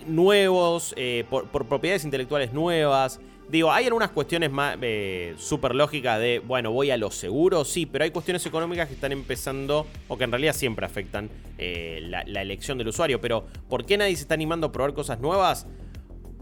[0.06, 3.20] nuevos, eh, por, propiedades intelectuales nuevas.
[3.48, 7.86] Digo, hay algunas cuestiones más eh, súper lógicas de, bueno, voy a lo seguro, sí,
[7.86, 12.20] pero hay cuestiones económicas que están empezando, o que en realidad siempre afectan eh, la,
[12.42, 13.20] elección del usuario.
[13.22, 15.66] Pero, ¿por qué nadie se está animando a probar cosas nuevas?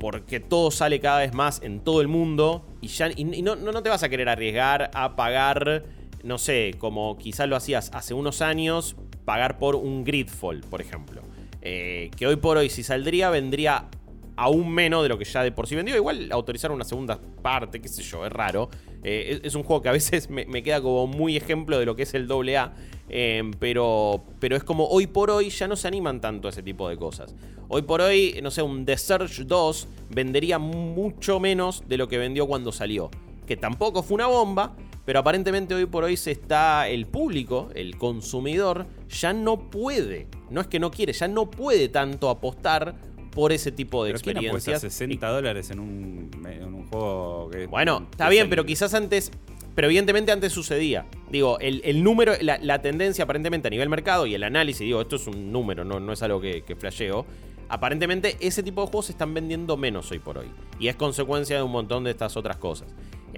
[0.01, 3.83] Porque todo sale cada vez más en todo el mundo y ya y no, no,
[3.83, 5.85] te vas a querer arriesgar a pagar,
[6.25, 8.97] no sé, como quizás lo hacías hace unos años,
[9.27, 11.21] pagar por un Gridfall, por ejemplo.
[11.61, 13.89] Eh, que hoy por hoy, si saldría, vendría
[14.37, 15.97] aún menos de lo que ya de por sí vendió.
[15.97, 18.71] Igual autorizar una segunda parte, qué sé yo, es raro.
[19.03, 22.05] Eh, es, un juego que a veces me, queda como muy ejemplo de lo que
[22.05, 22.73] es el AA.
[23.09, 26.63] Eh, pero, pero es como hoy por hoy ya no se animan tanto a ese
[26.63, 27.35] tipo de cosas.
[27.69, 32.19] Hoy por hoy, no sé, un The Surge 2 vendería mucho menos de lo que
[32.19, 33.11] vendió cuando salió.
[33.45, 34.77] Que tampoco fue una bomba,
[35.07, 40.61] pero aparentemente hoy por hoy se está el público, el consumidor, ya no puede, no
[40.61, 42.97] es que no quiere, ya no puede tanto apostar
[43.31, 44.81] por ese tipo de ¿Pero experiencias.
[44.81, 47.67] 60 dólares en un, en un juego que.
[47.67, 49.31] Bueno, está bien, pero quizás antes.
[49.77, 51.07] Pero evidentemente antes sucedía.
[51.31, 55.27] Digo, el, número, la, tendencia aparentemente a nivel mercado y el análisis, digo, esto es
[55.27, 57.27] un número, no, no es algo que, que flasheo.
[57.69, 60.47] Aparentemente ese tipo de juegos se están vendiendo menos hoy por hoy.
[60.81, 62.89] Y es consecuencia de un montón de estas otras cosas.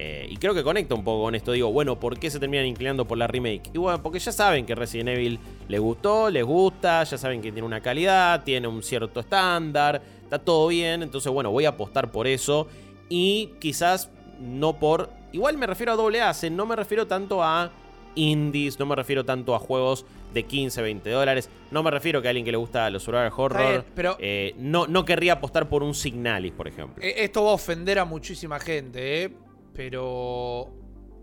[0.01, 1.51] Eh, y creo que conecta un poco con esto.
[1.51, 3.69] Digo, bueno, ¿por qué se terminan inclinando por la remake?
[3.73, 5.37] Y bueno, porque ya saben que Resident Evil
[5.67, 10.39] les gustó, les gusta, ya saben que tiene una calidad, tiene un cierto estándar, está
[10.39, 11.03] todo bien.
[11.03, 12.69] Entonces, bueno, voy a apostar por eso.
[13.09, 15.09] Y quizás no por.
[15.33, 17.69] Igual me refiero a AA, no me refiero tanto a
[18.15, 21.49] indies, no me refiero tanto a juegos de 15, 20 dólares.
[21.71, 24.87] No me refiero que a alguien que le gusta los survival horror pero eh, no,
[24.87, 27.03] no querría apostar por un Signalis, por ejemplo.
[27.03, 29.48] Eh, esto va a ofender a muchísima gente, ¿eh?
[29.73, 30.73] Pero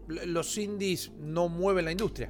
[0.06, 2.28] los indies no mueven la industria.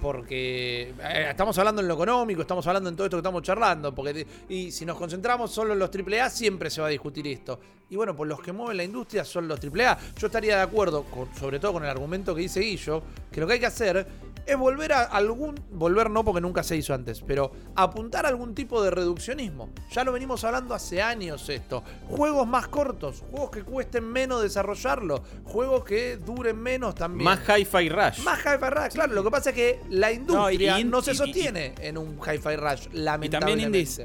[0.00, 3.94] Porque eh, estamos hablando en lo económico, estamos hablando en todo esto que estamos charlando.
[3.94, 7.60] Porque, y si nos concentramos solo en los AAA, siempre se va a discutir esto.
[7.90, 9.98] Y bueno, pues los que mueven la industria son los AAA.
[10.16, 11.04] Yo estaría de acuerdo,
[11.38, 14.06] sobre todo con el argumento que dice Guillo, que lo que hay que hacer
[14.46, 18.54] es volver a algún, volver no porque nunca se hizo antes, pero apuntar a algún
[18.54, 19.70] tipo de reduccionismo.
[19.92, 21.82] Ya lo venimos hablando hace años esto.
[22.08, 27.24] Juegos más cortos, juegos que cuesten menos desarrollarlo, juegos que duren menos también.
[27.24, 28.22] Más Hi-Fi Rush.
[28.24, 29.14] Más Hi-Fi Rush, claro.
[29.14, 33.28] Lo que pasa es que la industria no, se sostiene en un Hi-Fi Rush, lamentablemente.
[33.28, 34.00] Y también indies,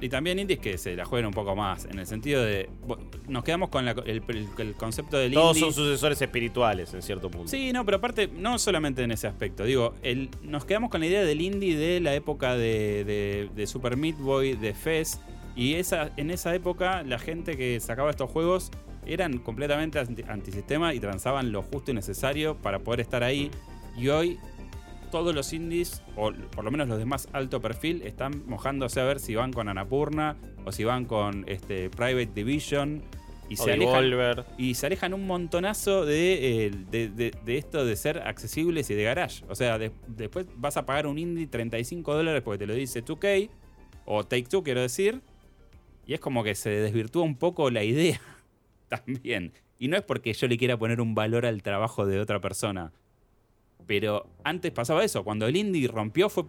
[0.00, 2.68] y también indies que se la jueguen un poco más, en el sentido de.
[3.28, 7.48] Nos quedamos con el, concepto del Todos son sucesores espirituales, en cierto punto.
[7.48, 9.64] Sí, no, pero aparte, no solamente en ese aspecto.
[9.64, 13.96] Digo, el, nos quedamos con la idea del indie de la época de, de, Super
[13.96, 15.20] Meat Boy, de Fez.
[15.54, 18.70] Y esa, en esa época, la gente que sacaba estos juegos
[19.06, 23.50] eran completamente antisistema y transaban lo justo y necesario para poder estar ahí.
[23.96, 24.38] Y hoy
[25.16, 29.04] todos los indies, o por lo menos los de más alto perfil, están mojándose a
[29.04, 30.36] ver si van con Anapurna
[30.66, 33.02] o si van con este, Private Division.
[33.48, 38.94] Y se, alejan, y se alejan un montonazo de, eh, esto de ser accesibles y
[38.94, 39.42] de garage.
[39.48, 43.48] O sea, después vas a pagar un indie 35 dólares porque te lo dice 2K,
[44.04, 45.22] o Take Two, quiero decir.
[46.06, 48.20] Y es como que se desvirtúa un poco la idea
[48.88, 49.54] también.
[49.78, 52.92] Y no es porque yo le quiera poner un valor al trabajo de otra persona.
[53.86, 56.44] Pero antes pasaba eso, cuando el indie rompió fue,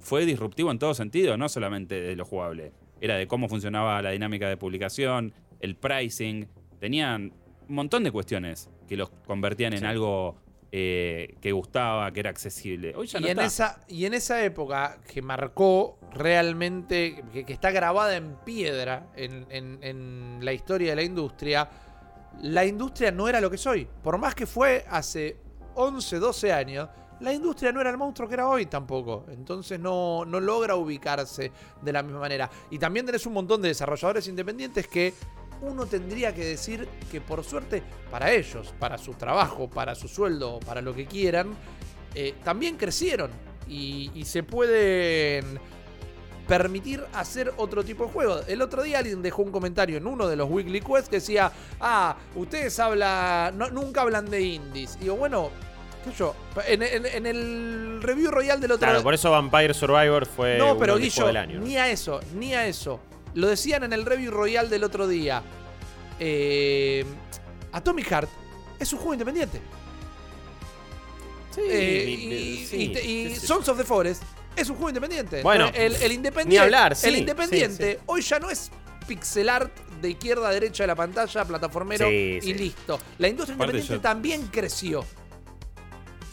[0.00, 2.72] fue disruptivo en todo sentido, no solamente de lo jugable.
[3.00, 6.48] Era de cómo funcionaba la dinámica de publicación, el pricing,
[6.80, 7.32] tenían
[7.68, 10.36] un montón de cuestiones que los convertían en algo
[10.72, 12.94] eh, que gustaba, que era accesible.
[12.94, 17.70] Hoy ya no y, en Esa, y en esa época que marcó realmente, que, está
[17.70, 21.70] grabada en piedra en, en, la historia de la industria,
[22.42, 23.86] la industria no era lo que es hoy.
[24.02, 25.36] Por más que fue hace
[25.78, 26.88] 11, 12 años,
[27.20, 29.26] la industria no era el monstruo que era hoy tampoco.
[29.30, 32.50] Entonces no, no logra ubicarse de la misma manera.
[32.70, 35.14] Y también tenés un montón de desarrolladores independientes que
[35.62, 40.60] uno tendría que decir que por suerte para ellos, para su trabajo, para su sueldo,
[40.60, 41.54] para lo que quieran,
[42.14, 43.30] eh, también crecieron
[43.68, 45.60] y, se pueden
[46.46, 48.40] permitir hacer otro tipo de juego.
[48.46, 51.52] El otro día alguien dejó un comentario en uno de los Weekly Quests que decía,
[51.80, 54.96] ah, ustedes hablan, nunca hablan de indies.
[54.96, 55.50] Y digo, bueno,
[56.12, 56.34] yo,
[56.66, 56.82] en,
[57.26, 61.36] el review royal del otro Claro, por eso Vampire Survivor fue no, pero Guillo, del
[61.36, 61.60] año.
[61.60, 63.00] Ni a eso, ni a eso.
[63.34, 65.42] Lo decían en el review royal del otro día.
[66.18, 67.04] Eh,
[67.72, 68.28] Atomic Heart
[68.78, 69.60] es un juego independiente.
[71.54, 74.22] Sí, eh, y, Songs of the Forest
[74.56, 75.42] es un juego independiente.
[75.42, 78.70] Bueno, el, independiente, hablar, el independiente hoy ya no es
[79.06, 82.98] pixel art de izquierda a derecha de la pantalla, plataformero y listo.
[83.18, 85.04] La industria independiente también creció.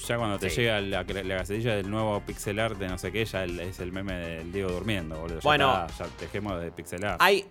[0.08, 3.44] Ya cuando te llega la, la del nuevo pixel art de no sé qué, ya
[3.46, 5.40] es el meme del Diego durmiendo, boludo.
[5.44, 7.18] bueno, ya dejemos de pixel art.
[7.20, 7.46] Hay,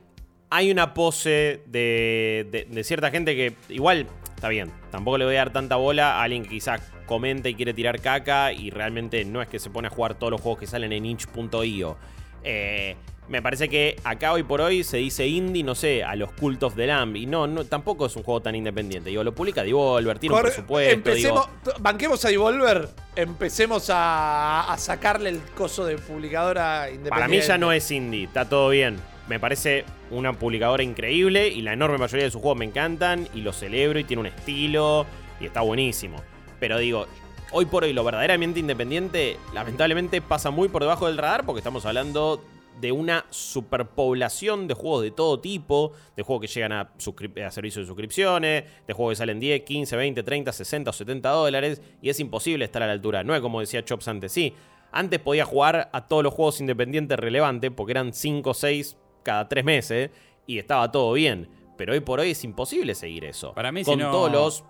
[0.50, 4.70] hay una pose de, de, cierta gente que igual está bien.
[4.92, 8.00] Tampoco le voy a dar tanta bola a alguien que quizás comenta y quiere tirar
[8.00, 10.92] caca y realmente no es que se pone a jugar todos los juegos que salen
[10.92, 11.96] en inch.io.
[12.44, 12.96] Eh,
[13.28, 16.76] me parece que acá hoy por hoy se dice indie, no sé, a los cultos
[16.76, 17.16] del Lamb.
[17.16, 19.10] Y no, no, tampoco es un juego tan independiente.
[19.10, 20.94] Digo, lo publica Devolver, tiene un presupuesto.
[20.94, 21.48] Empecemos,
[21.80, 27.10] banquemos a Devolver, empecemos a, sacarle el coso de publicadora independiente.
[27.10, 28.98] Para mí ya no es indie, está todo bien.
[29.28, 33.40] Me parece una publicadora increíble y la enorme mayoría de sus juegos me encantan y
[33.40, 35.06] lo celebro y tiene un estilo
[35.40, 36.18] y está buenísimo.
[36.60, 37.06] Pero digo,
[37.50, 41.86] hoy por hoy lo verdaderamente independiente lamentablemente pasa muy por debajo del radar porque estamos
[41.86, 42.44] hablando
[42.80, 47.84] de una superpoblación de juegos de todo tipo, de juegos que llegan a, a servicios
[47.84, 52.08] de suscripciones, de juegos que salen 10, 15, 20, 30, 60 o 70 dólares, y
[52.08, 53.24] es imposible estar a la altura.
[53.24, 54.54] No es como decía Chops antes, sí.
[54.92, 59.48] Antes podía jugar a todos los juegos independientes relevantes, porque eran 5 o 6 cada
[59.48, 60.10] 3 meses,
[60.46, 61.48] y estaba todo bien.
[61.76, 63.52] Pero hoy por hoy es imposible seguir eso.
[63.54, 64.64] Para mí, con si todos los.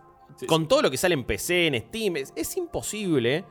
[0.46, 3.44] Con todo lo que sale en PC, en Steam, es imposible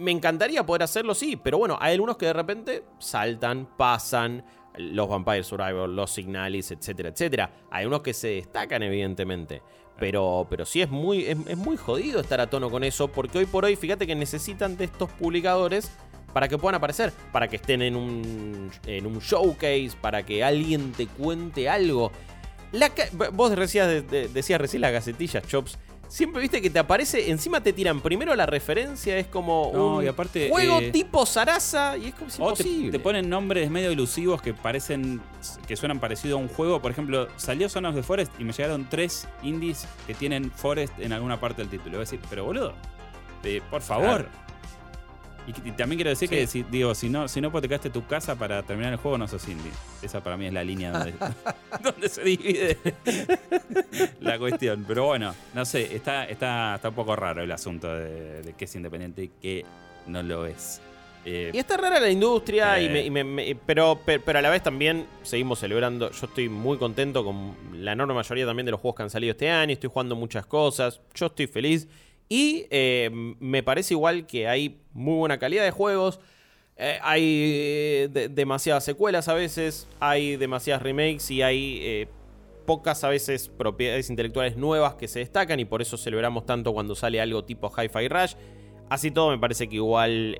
[0.00, 4.44] me encantaría poder hacerlo, sí, pero bueno, hay algunos que de repente saltan, pasan,
[4.76, 7.52] los Vampire Survivor, los Signalis, etcétera, etcétera.
[7.70, 9.62] Hay unos que se destacan, evidentemente.
[9.98, 13.46] Pero, pero sí es muy, es, muy jodido estar a tono con eso, porque hoy
[13.46, 15.90] por hoy, fíjate que necesitan de estos publicadores
[16.32, 20.92] para que puedan aparecer, para que estén en un, en un showcase, para que alguien
[20.92, 22.12] te cuente algo.
[22.72, 22.90] La,
[23.32, 25.76] vos decías, decías recién las gacetillas, Chops
[26.10, 30.04] siempre viste que te aparece, encima te tiran primero la referencia, es como un
[30.50, 34.52] juego eh, tipo Sarasa y es como si te, te, ponen nombres medio ilusivos que
[34.52, 35.20] parecen,
[35.66, 36.82] que suenan parecido a un juego.
[36.82, 40.98] Por ejemplo, salió Son of the Forest y me llegaron tres indies que tienen Forest
[40.98, 41.92] en alguna parte del título.
[41.92, 42.74] Voy a decir, pero boludo,
[43.44, 44.28] eh, por favor.
[45.46, 48.62] Y, también quiero decir que si, digo, si no, si no hipotecaste tu casa para
[48.62, 49.72] terminar el juego, no sos indie.
[50.02, 52.78] Esa para mí es la línea donde, se divide
[54.20, 54.84] la cuestión.
[54.86, 58.66] Pero bueno, no sé, está, está, está un poco raro el asunto de, de que
[58.66, 59.64] es independiente y que
[60.06, 60.80] no lo es.
[61.24, 66.10] Eh, y está rara la industria, y pero, pero a la vez también seguimos celebrando.
[66.10, 69.32] Yo estoy muy contento con la enorme mayoría también de los juegos que han salido
[69.32, 69.72] este año.
[69.72, 71.00] Estoy jugando muchas cosas.
[71.14, 71.88] Yo estoy feliz.
[72.32, 73.10] Y eh,
[73.40, 76.20] me parece igual que hay muy buena calidad de juegos.
[76.76, 82.08] Eh, hay demasiadas secuelas a veces, hay demasiadas remakes y hay eh,
[82.66, 86.94] pocas a veces propiedades intelectuales nuevas que se destacan y por eso celebramos tanto cuando
[86.94, 88.34] sale algo tipo Hi-Fi Rush.
[88.88, 90.38] Así todo me parece que igual,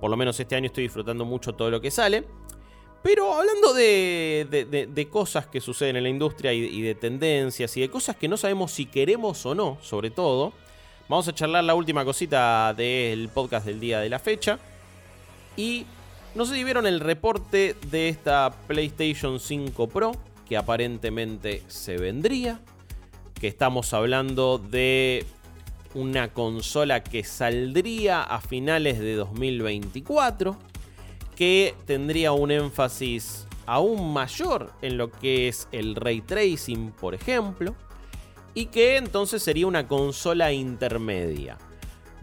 [0.00, 2.22] por lo menos este año estoy disfrutando mucho todo lo que sale.
[3.02, 8.14] Pero hablando de, cosas que suceden en la industria y de tendencias y de cosas
[8.14, 10.52] que no sabemos si queremos o no, sobre todo,
[11.06, 14.58] Vamos a charlar la última cosita del podcast del día de la fecha.
[15.54, 15.84] Y
[16.34, 20.12] no sé si vieron el reporte de esta PlayStation 5 Pro,
[20.48, 22.58] que aparentemente se vendría.
[23.38, 25.26] Que estamos hablando de
[25.92, 30.56] una consola que saldría a finales de 2024.
[31.36, 37.74] Que tendría un énfasis aún mayor en lo que es el ray tracing, por ejemplo
[38.54, 41.58] y que entonces sería una consola intermedia.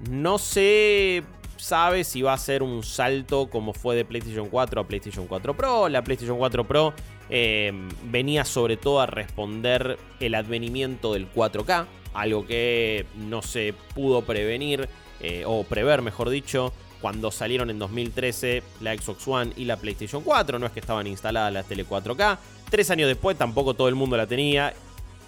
[0.09, 1.23] No se
[1.57, 5.55] sabe si va a ser un salto como fue de PlayStation 4 a PlayStation 4
[5.55, 5.89] Pro.
[5.89, 6.93] La PlayStation 4 Pro
[7.29, 14.23] em, venía sobre todo a responder el advenimiento del 4K, algo que no se pudo
[14.23, 19.77] prevenir eh, o prever, mejor dicho, cuando salieron en 2013 la Xbox One y la
[19.77, 20.57] PlayStation 4.
[20.57, 22.37] No es que estaban instaladas las tele 4K.
[22.69, 24.73] Tres años después tampoco todo el mundo la tenía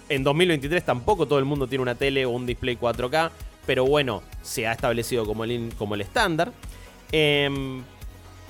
[0.08, 3.30] en 2023 tampoco todo el mundo tiene una tele o un display 4K,
[3.66, 6.52] pero bueno, se ha establecido como el, como el estándar.
[7.12, 7.82] Em,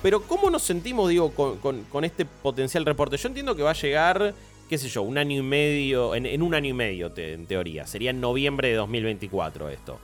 [0.01, 3.17] pero ¿cómo nos sentimos, digo, con, este potencial reporte?
[3.17, 4.33] Yo entiendo que va a llegar,
[4.69, 7.87] qué sé yo, un año y medio, en, un año y medio en teoría.
[7.87, 9.99] Sería en noviembre de 2024 esto.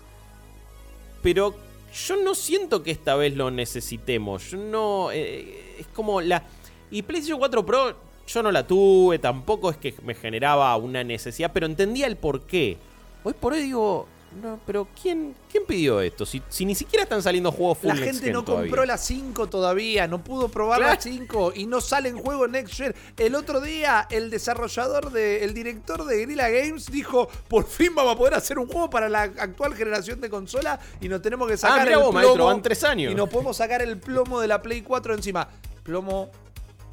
[1.22, 1.56] Pero
[1.94, 4.52] yo no siento que esta vez lo necesitemos.
[4.52, 5.12] Yo no...
[5.12, 6.44] Eh, es como la...
[6.90, 7.96] Y PlayStation 4 Pro
[8.28, 12.42] yo no la tuve, tampoco es que me generaba una necesidad, pero entendía el por
[12.42, 12.78] qué.
[13.24, 14.08] Hoy por hoy digo,
[14.42, 16.26] no, pero ¿quién, quién pidió esto?
[16.26, 20.08] Si, si ni siquiera están saliendo juegos full La gente no compró la 5 todavía,
[20.08, 22.96] no pudo probar la 5 y no sale en juego Next Gen.
[23.18, 28.16] El otro día, el desarrollador, de, el director de Guerrilla Games dijo: Por fin vamos
[28.16, 31.58] a poder hacer un juego para la actual generación de consola y nos tenemos que
[31.58, 32.14] sacar ah, el vos, plomo.
[32.14, 33.12] Maestro, van tres años.
[33.12, 35.50] Y nos podemos sacar el plomo de la Play 4 encima.
[35.84, 36.32] Plomo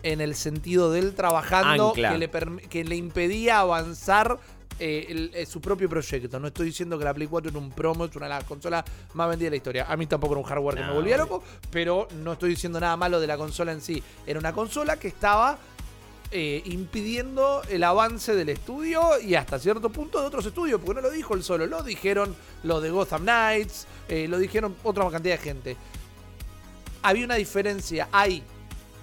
[0.03, 2.31] en el sentido de él trabajando que le,
[2.69, 4.39] que le impedía avanzar
[4.81, 6.39] eh, eh, su propio proyecto.
[6.39, 8.85] No estoy diciendo que la Play 4 era un promo, es una de las consolas
[9.15, 9.87] más vendidas de la historia.
[9.89, 12.97] A mí tampoco era un hardware que me volvía loco, pero no estoy diciendo nada
[12.97, 14.01] malo de la consola en sí.
[14.25, 15.59] Era una consola que estaba
[16.31, 21.09] eh, impidiendo el avance del estudio y hasta cierto punto de otros estudios, porque no
[21.09, 23.89] lo dijo él solo, lo dijeron los de Gotham Knights,
[24.29, 25.77] lo dijeron otra cantidad de gente.
[27.03, 28.45] Había una diferencia, hay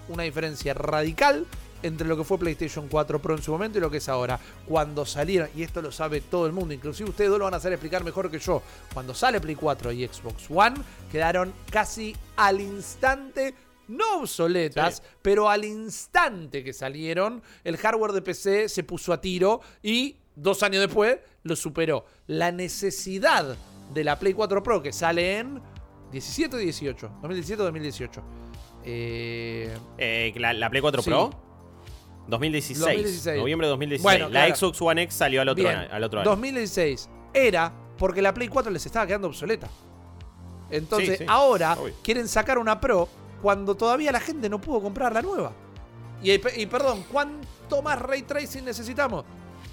[0.09, 1.45] una diferencia radical
[1.83, 4.39] entre lo que fue PlayStation 4 Pro en su momento y lo que es ahora.
[4.67, 7.57] Cuando salieron, y esto lo sabe todo el mundo, inclusive ustedes dos lo van a
[7.57, 8.61] hacer explicar mejor que yo,
[8.93, 10.75] cuando sale Play 4 y Xbox One,
[11.11, 13.53] quedaron casi al instante
[13.87, 19.61] no obsoletas, pero al instante que salieron, el hardware de PC se puso a tiro
[19.83, 22.05] y dos años después lo superó.
[22.25, 23.55] La necesidad
[23.93, 25.61] de la Play 4 Pro que sale en
[26.11, 28.23] 17 18, 2017 2018.
[28.85, 31.31] Eh, eh, la, Play 4 Pro.
[32.27, 34.31] 2016, Noviembre de 2016.
[34.31, 36.29] la Xbox One X salió al otro, año, al otro año.
[36.29, 39.69] 2016 era porque la Play 4 les estaba quedando obsoleta.
[40.69, 43.07] Entonces, ahora quieren sacar una Pro
[43.41, 45.51] cuando todavía la gente no pudo comprar la nueva.
[46.21, 49.25] Y, perdón, ¿cuánto más ray tracing necesitamos?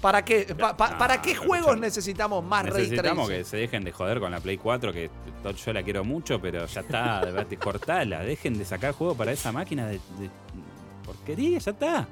[0.03, 2.91] ¿Para qué, ¿para qué juegos necesitamos más ray tracing?
[2.91, 5.09] Necesitamos que se dejen de joder con la Play 4, que
[5.65, 7.21] yo la quiero mucho, pero ya está,
[7.57, 8.21] cortala.
[8.21, 10.29] Dejen de sacar juegos para esa máquina de, de
[11.05, 12.07] porquería, ya está.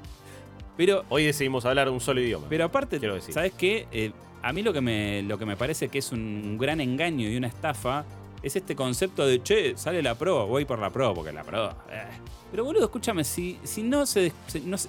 [0.74, 2.46] Pero hoy decidimos hablar un solo idioma.
[2.48, 3.34] Pero aparte, quiero decir.
[3.34, 3.86] ¿sabes qué?
[3.92, 7.28] Eh, a mí lo que, me, lo que me parece que es un gran engaño
[7.28, 8.06] y una estafa
[8.42, 11.70] es este concepto de, che, sale la Pro, voy por la Pro, porque la Pro...
[11.90, 12.04] Eh".
[12.50, 14.32] Pero boludo, escúchame, si, si no se...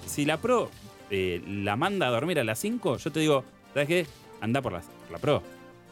[0.06, 0.70] Si, la Pro
[1.14, 4.06] eh, la manda a dormir a las 5, yo te digo, ¿sabes qué?
[4.40, 5.42] Anda por la, la Pro.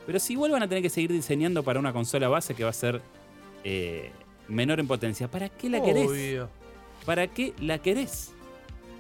[0.06, 2.72] Pero si vuelvan a tener que seguir diseñando para una consola base que va a
[2.72, 3.00] ser
[4.48, 6.48] menor en potencia, ¿para qué la querés?
[7.04, 8.32] ¿Para qué la querés?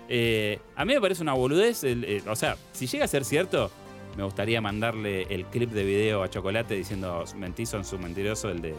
[0.08, 1.84] Eh, a mí me parece una boludez.
[1.84, 3.70] Eh, o sea, si llega a ser cierto,
[4.16, 8.60] me gustaría mandarle el clip de video a Chocolate diciendo mentí, son su mentiroso, el
[8.60, 8.74] de.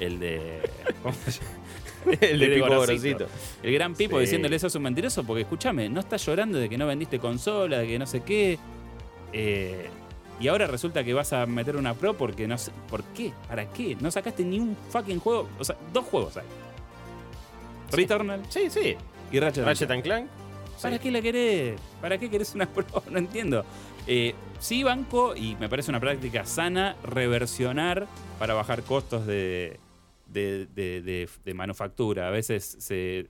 [0.00, 0.60] El de.
[1.02, 1.63] ¿Cómo se llama?
[2.20, 3.26] el de Pipo
[3.62, 6.78] El gran Pipo diciéndole eso es un mentiroso, porque escúchame, no estás llorando de que
[6.78, 8.58] no vendiste consola, de que no sé qué.
[9.32, 9.88] Eh,
[10.40, 12.72] y ahora resulta que vas a meter una Pro porque no sé.
[12.88, 13.32] ¿Por qué?
[13.48, 13.96] ¿Para qué?
[14.00, 15.48] No sacaste ni un fucking juego.
[15.58, 16.44] O sea, dos juegos hay.
[17.92, 18.42] Returnal.
[18.48, 18.96] Sí, sí.
[19.30, 20.28] Y Ratchet, Ratchet Clank.
[20.82, 21.80] ¿Para qué la querés?
[22.00, 22.84] ¿Para qué querés una Pro?
[23.10, 23.64] No entiendo.
[24.06, 28.06] Eh, sí, banco, y me parece una práctica sana, reversionar
[28.38, 29.78] para bajar costos de,
[30.34, 32.28] de, manufactura.
[32.28, 32.78] A veces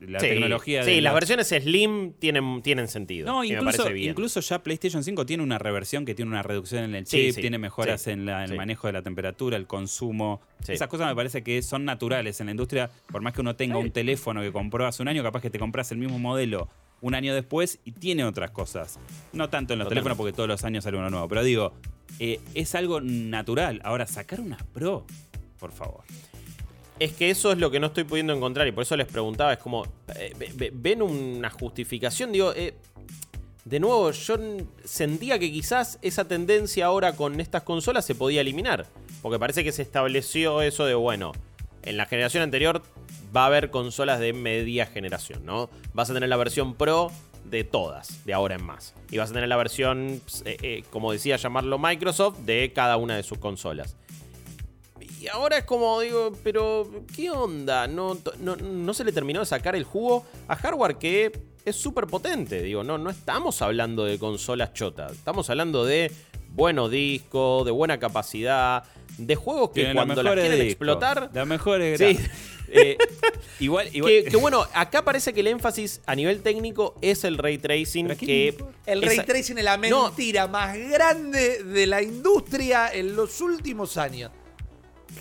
[0.00, 0.82] la tecnología.
[0.82, 3.26] Sí, las versiones Slim tienen, tienen sentido.
[3.26, 7.05] No, incluso, incluso ya PlayStation 5 tiene una reversión que tiene una reducción en el
[7.05, 10.40] chip, tiene mejoras en, el manejo de la temperatura, el consumo.
[10.66, 12.90] Esas cosas me parece que son naturales en la industria.
[13.11, 15.59] Por más que uno tenga un teléfono que compró hace un año, capaz que te
[15.59, 16.68] compras el mismo modelo
[17.00, 18.98] un año después y tiene otras cosas.
[19.34, 21.74] No tanto en los teléfonos porque todos los años sale uno nuevo, pero digo,
[22.18, 23.80] eh, es algo natural.
[23.84, 25.05] Ahora, sacar una Pro,
[25.59, 26.05] por favor.
[26.99, 29.53] Es que eso es lo que no estoy pudiendo encontrar y por eso les preguntaba,
[29.53, 29.84] es como,
[30.14, 32.30] eh, ¿ven una justificación?
[32.30, 32.74] Digo, eh,
[33.64, 34.36] de nuevo, yo
[34.84, 38.86] sentía que quizás esa tendencia ahora con estas consolas se podía eliminar,
[39.22, 41.32] porque parece que se estableció eso de, bueno,
[41.82, 42.82] en la generación anterior
[43.34, 45.70] va a haber consolas de media generación, ¿no?
[45.92, 47.11] Vas a tener la versión Pro
[47.45, 48.95] de todas, de ahora en más.
[49.11, 53.16] Y vas a tener la versión, eh, eh, como decía llamarlo Microsoft, de cada una
[53.16, 53.97] de sus consolas.
[55.25, 57.87] Y ahora es como digo, pero ¿qué onda?
[57.87, 61.33] No, no, se le terminó de sacar el jugo a hardware que
[61.64, 62.61] es súper potente.
[62.61, 65.12] Digo, no, no estamos hablando de consolas chotas.
[65.12, 66.12] Estamos hablando de
[66.51, 68.85] buenos discos, de buena capacidad,
[69.16, 71.31] de juegos que cuando las quieren explotar.
[71.33, 72.18] La mejor sí.
[72.77, 72.99] Eh,
[73.61, 78.09] igual, Que, bueno, acá parece que el énfasis a nivel técnico es el ray tracing.
[78.16, 83.97] Que el ray tracing es la mentira más grande de la industria en los últimos
[83.97, 84.31] años.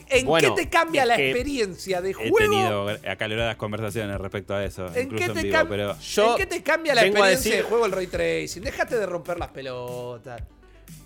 [0.10, 2.38] ¿En qué te cambia la experiencia de juego?
[2.38, 4.88] He tenido acaloradas conversaciones respecto a eso.
[4.94, 8.64] ¿En, qué, te pero ¿En qué te cambia la experiencia de juego el ray tracing?
[8.64, 10.41] Déjate de romper las pelotas.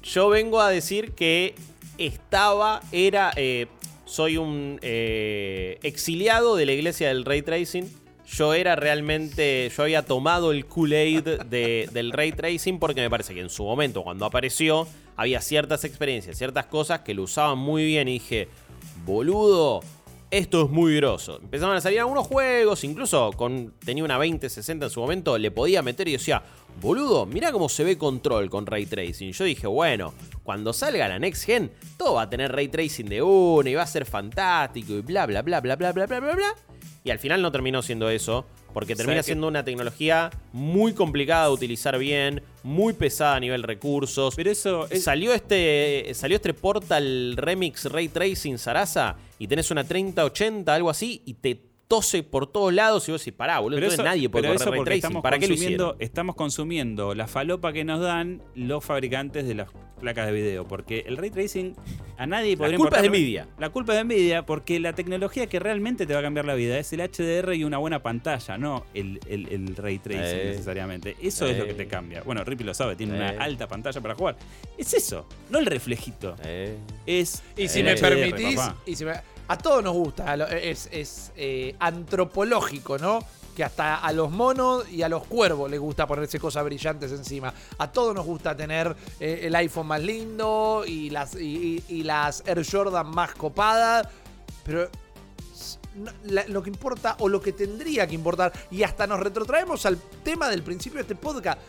[0.04, 1.56] Yo vengo a decir que
[1.98, 3.68] estaba, era, eh,
[4.06, 7.90] soy un eh, exiliado de la iglesia del ray tracing.
[8.26, 13.34] yo era realmente, yo había tomado el Kool-Aid de, del ray tracing porque me parece
[13.34, 17.86] que en su momento, cuando apareció, había ciertas experiencias, ciertas cosas que lo usaban muy
[17.86, 18.48] bien y dije,
[19.08, 19.80] boludo,
[20.30, 21.40] esto es muy groso.
[21.42, 23.32] Empezaron a salir algunos juegos, incluso
[23.84, 26.44] tenía una 2060 en su momento, le podía meter y decía,
[26.82, 29.32] boludo, mira cómo se ve control con ray tracing.
[29.32, 33.22] Yo dije, bueno, cuando salga la next gen, todo va a tener ray tracing de
[33.22, 36.36] una y va a ser fantástico y bla bla bla bla bla bla bla bla
[36.36, 36.56] bla.
[37.06, 38.46] Y al final no terminó siendo eso.
[38.74, 44.36] Porque termina siendo una tecnología muy complicada de utilizar bien, muy pesada a nivel recursos.
[44.36, 44.88] Pero eso.
[45.00, 46.12] Salió este.
[46.14, 49.16] Salió este Portal Remix Ray Tracing Sarasa.
[49.40, 51.22] Y tenés una 3080, algo así.
[51.26, 54.86] Y te tose por todos lados y vos decís, pará, boludo, entonces nadie puede correr
[54.86, 55.22] ray tracing.
[55.22, 55.96] ¿Para qué lo hicieron?
[56.00, 59.70] Estamos consumiendo la falopa que nos dan los fabricantes de las
[60.00, 61.76] placas de video, porque el ray tracing
[62.18, 63.48] a nadie podría La culpa es de Nvidia.
[63.58, 66.56] La culpa es de Nvidia porque la tecnología que realmente te va a cambiar la
[66.56, 69.20] vida es el HDR y una buena pantalla, no el,
[69.78, 70.46] ray tracing eh.
[70.52, 71.16] necesariamente.
[71.22, 71.88] Eso es lo que te eh.
[71.88, 72.22] cambia.
[72.24, 73.38] Bueno, Rippy lo sabe, tiene una eh.
[73.40, 74.38] alta pantalla para jugar.
[74.78, 76.36] Es eso, no el reflejito.
[77.06, 79.14] Es y si me permitís, y si me,
[79.48, 83.20] a todos nos gusta, es, eh, antropológico, ¿no?
[83.56, 87.54] Que hasta a los monos y a los cuervos les gusta ponerse cosas brillantes encima.
[87.78, 92.66] A todos nos gusta tener eh, el iPhone más lindo y las, y, las Air
[92.70, 94.08] Jordan más copadas.
[94.64, 94.90] Pero
[96.48, 100.50] lo que importa o lo que tendría que importar, y hasta nos retrotraemos al tema
[100.50, 101.60] del principio de este podcast,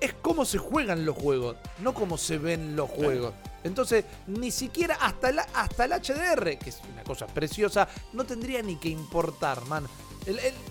[0.00, 3.32] es cómo se juegan los juegos, no cómo se ven los juegos.
[3.66, 8.62] Entonces, ni siquiera hasta el, hasta el HDR, que es una cosa preciosa, no tendría
[8.62, 9.86] ni que importar, man.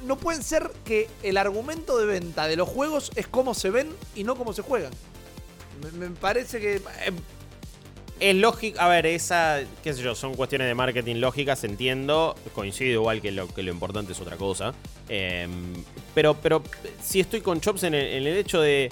[0.05, 3.89] no pueden ser que el argumento de venta de los juegos es cómo se ven
[4.15, 4.91] y no cómo se juegan.
[5.97, 6.75] Me, parece que...
[6.75, 7.11] Eh,
[8.17, 13.01] es lógico, a ver, esa, qué sé yo, son cuestiones de marketing lógicas, entiendo, coincido
[13.01, 14.73] igual que lo, que lo importante es otra cosa.
[15.09, 15.73] Em,
[16.13, 16.63] pero, pero
[17.03, 18.89] sí estoy con Chops en el hecho de,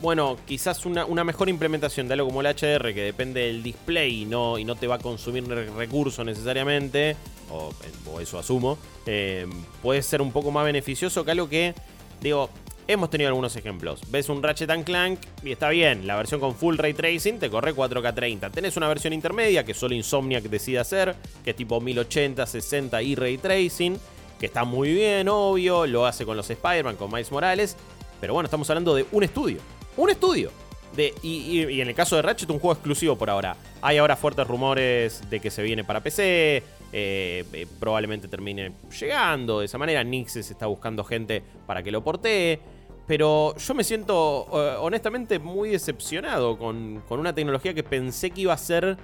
[0.00, 4.24] bueno, quizás una, mejor implementación de algo como el HDR que depende del display y
[4.24, 7.16] no, y no te va a consumir recursos necesariamente,
[7.50, 7.72] o,
[8.20, 9.46] eso asumo, eh,
[9.82, 11.74] puede ser un poco más beneficioso que algo que,
[12.20, 12.48] digo,
[12.86, 14.00] hemos tenido algunos ejemplos.
[14.10, 17.74] Ves un Ratchet Clank y está bien, la versión con full ray tracing te corre
[17.74, 18.52] 4K30.
[18.52, 23.14] Tenés una versión intermedia que solo Insomniac decide hacer, que es tipo 1080, 60 y
[23.16, 23.98] ray tracing,
[24.38, 27.76] que está muy bien, obvio, lo hace con los Spider-Man, con Miles Morales,
[28.20, 29.60] pero bueno, estamos hablando de un estudio
[29.98, 30.50] un estudio.
[30.96, 33.56] De, y, en el caso de Ratchet, un juego exclusivo por ahora.
[33.82, 36.62] Hay ahora fuertes rumores de que se viene para PC.
[36.90, 40.02] Eh, eh, probablemente termine llegando de esa manera.
[40.02, 42.58] Nixes está buscando gente para que lo portee.
[43.06, 48.42] Pero yo me siento eh, honestamente muy decepcionado con, con, una tecnología que pensé que
[48.42, 48.98] iba a ser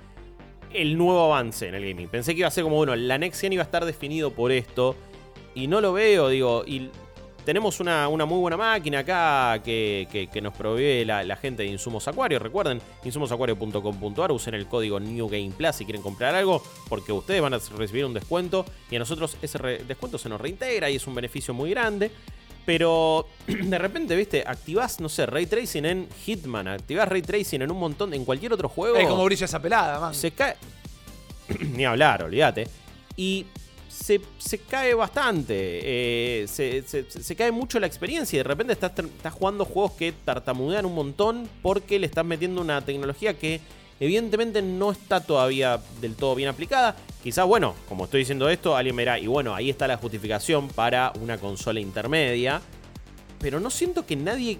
[0.72, 2.08] el nuevo avance en el gaming.
[2.08, 4.52] Pensé que iba a ser como, bueno, la Next Gen iba a estar definido por
[4.52, 4.96] esto.
[5.54, 6.64] Y no lo veo, digo.
[6.66, 6.90] Y
[7.44, 12.38] tenemos una, muy buena máquina acá que, nos provee la, gente de Insumos Acuario.
[12.38, 17.54] Recuerden, insumosacuario.com.ar, usen el código New Game Plus si quieren comprar algo, porque ustedes van
[17.54, 21.14] a recibir un descuento y a nosotros ese descuento se nos reintegra y es un
[21.14, 22.10] beneficio muy grande.
[22.66, 27.70] Pero de repente, viste, activás, no sé, ray tracing en Hitman, activás ray tracing en
[27.70, 28.96] un montón, en cualquier otro juego.
[28.96, 30.14] Es como brilla esa pelada, man.
[30.14, 30.56] Se cae.
[31.60, 32.66] Ni hablar, olvídate.
[33.16, 33.46] Y
[33.94, 35.54] se, cae bastante.
[35.54, 38.92] Eh, se, cae mucho la experiencia y de repente estás,
[39.32, 43.60] jugando juegos que tartamudean un montón porque le estás metiendo una tecnología que
[44.00, 46.96] evidentemente no está todavía del todo bien aplicada.
[47.22, 50.68] Quizás, bueno, como estoy diciendo esto, alguien me dirá, y bueno, ahí está la justificación
[50.68, 52.60] para una consola intermedia.
[53.40, 54.58] Pero no siento que nadie.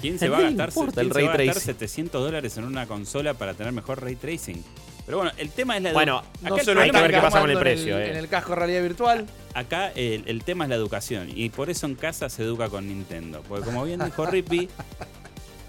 [0.00, 3.34] ¿Quién se va a gastar, ¿quién se va a gastar 700 dólares en una consola
[3.34, 4.64] para tener mejor ray tracing?
[5.06, 7.50] Pero bueno, el tema es la Bueno, no solo hay que ver qué pasa con
[7.50, 7.96] el precio.
[7.96, 8.10] En el, eh.
[8.10, 9.26] en el casco realidad virtual.
[9.54, 11.30] Acá el, tema es la educación.
[11.32, 13.42] Y por eso en casa se educa con Nintendo.
[13.48, 14.68] Porque como bien dijo Rippy,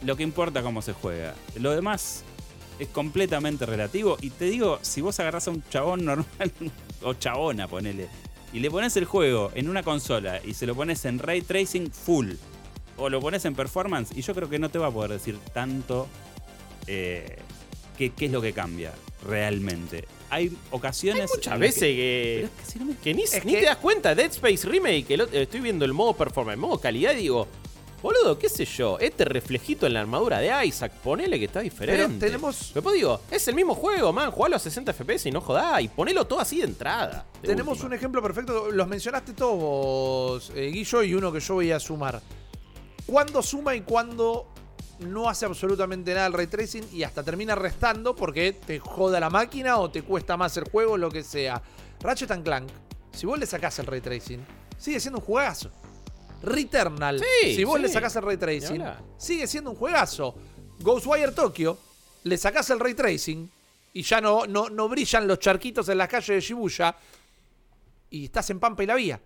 [0.04, 1.36] lo que importa es cómo se juega.
[1.56, 2.24] Lo demás
[2.80, 4.18] es completamente relativo.
[4.22, 6.52] Y te digo, si vos agarrás a un chabón normal,
[7.04, 8.08] o chabona, ponele,
[8.54, 11.92] y le pones el juego en una consola y se lo pones en ray tracing
[11.92, 12.32] full,
[12.98, 15.38] o lo pones en performance, y yo creo que no te va a poder decir
[15.54, 16.08] tanto
[16.88, 17.38] eh,
[17.98, 18.94] qué, qué es lo que cambia
[19.26, 20.08] realmente.
[20.30, 21.30] Hay ocasiones.
[21.34, 22.50] muchas veces que,
[23.02, 24.14] que, ni, te das cuenta.
[24.14, 27.48] Dead Space Remake, estoy viendo el modo performance, el modo calidad y digo,
[28.02, 32.06] boludo, qué sé yo, este reflejito en la armadura de Isaac, ponele que está diferente.
[32.08, 32.72] Pero tenemos.
[32.74, 35.88] Pero digo, es el mismo juego, man, jugalo a 60 FPS y no jodá, y
[35.88, 37.26] ponelo todo así de entrada.
[37.42, 41.80] tenemos un ejemplo perfecto, los mencionaste todos, eh, Guillo, y uno que yo voy a
[41.80, 42.22] sumar.
[43.06, 44.48] ¿Cuándo suma y cuándo
[45.00, 49.30] no hace absolutamente nada el ray tracing y hasta termina restando porque te joda la
[49.30, 51.62] máquina o te cuesta más el juego, lo que sea.
[52.00, 52.70] Ratchet Clank,
[53.12, 54.46] si vos le sacás el ray tracing,
[54.78, 55.72] sigue siendo un juegazo.
[56.42, 58.84] Returnal, Sí, si vos le sacás el ray tracing,
[59.18, 60.36] sigue siendo un juegazo.
[60.80, 61.78] Ghostwire Tokyo,
[62.24, 63.50] le sacás el ray tracing
[63.94, 66.96] y ya no, no, no brillan los charquitos en las calles de Shibuya
[68.12, 69.20] y estás en Pampa y la Vía.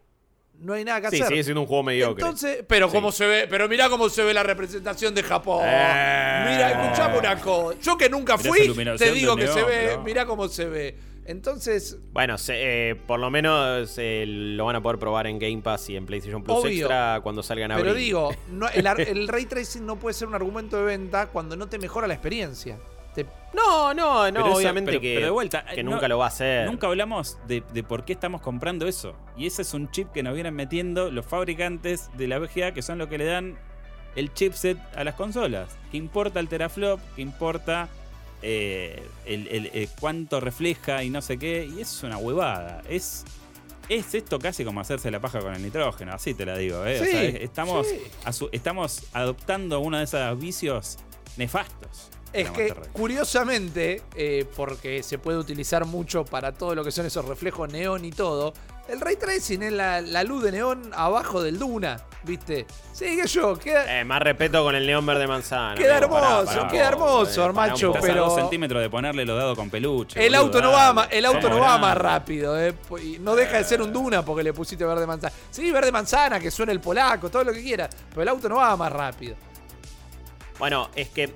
[0.60, 1.28] No hay nada que Sí, hacer.
[1.30, 2.22] sigue siendo un juego mediocre.
[2.24, 2.93] Entonces, pero Sí.
[2.95, 5.62] cómo se ve, pero mirá cómo se ve la representación de Japón.
[5.66, 6.45] Eh.
[6.52, 7.80] Mira, escuchame una cosa.
[7.82, 10.95] Yo que nunca fui, te digo que se ve, pero- mirá cómo se ve.
[11.26, 15.62] Entonces, Bueno, se- eh, por lo menos eh, lo van a poder probar en Game
[15.62, 16.86] Pass y en PlayStation Plus Obvio.
[16.88, 20.28] Extra cuando salgan a pero digo, no- el, ar- el ray tracing no puede ser
[20.28, 22.78] un argumento de venta cuando no te mejora la experiencia.
[23.14, 26.07] Te- No, no, no, Pero eso- obviamente pero- que, pero de vuelta, que eh, nunca
[26.07, 26.66] lo va a hacer.
[26.70, 29.16] Nunca hablamos de, de por qué estamos comprando eso.
[29.36, 32.82] Y ese es un chip que nos vienen metiendo los fabricantes de la VGA, que
[32.82, 33.57] son los que le dan
[34.16, 35.70] el chipset a las consolas.
[35.91, 36.99] ¿Qué importa el teraflop?
[37.16, 37.89] ¿Qué importa
[38.41, 41.66] eh, el, el- el cuánto refleja y no sé qué?
[41.66, 42.82] Y es una huevada.
[42.89, 43.26] Es,
[43.89, 46.86] es esto casi como hacerse la paja con el nitrógeno, así te la digo.
[46.86, 47.01] ¿eh?
[47.01, 48.47] O sea, estamos, sí.
[48.53, 50.97] estamos adoptando uno de esos vicios
[51.38, 52.09] nefastos.
[52.34, 57.25] Es que, curiosamente, eh, porque se puede utilizar mucho para todo lo que son esos
[57.25, 58.53] reflejos neón y todo,
[58.88, 62.65] el ray tracing es la, la luz de neón abajo del Duna, ¿viste?
[62.93, 65.75] Sí, que yo, queda, Eh, más respeto con el neón verde manzana.
[65.75, 67.97] Queda amigo, hermoso, pará, queda hermoso, pará un macho, poco.
[67.99, 70.19] Estás a pero- dos centímetros de ponerle los dados con peluche.
[70.25, 72.73] el boludo, auto no va, el auto no va más rápido, ¿eh?
[73.03, 75.34] Y no deja de ser un Duna porque le pusiste verde manzana.
[75.49, 78.55] Sí, verde manzana, que suene el polaco, todo lo que quiera, pero el auto no
[78.55, 79.36] va más rápido.
[80.59, 81.34] Bueno, es que,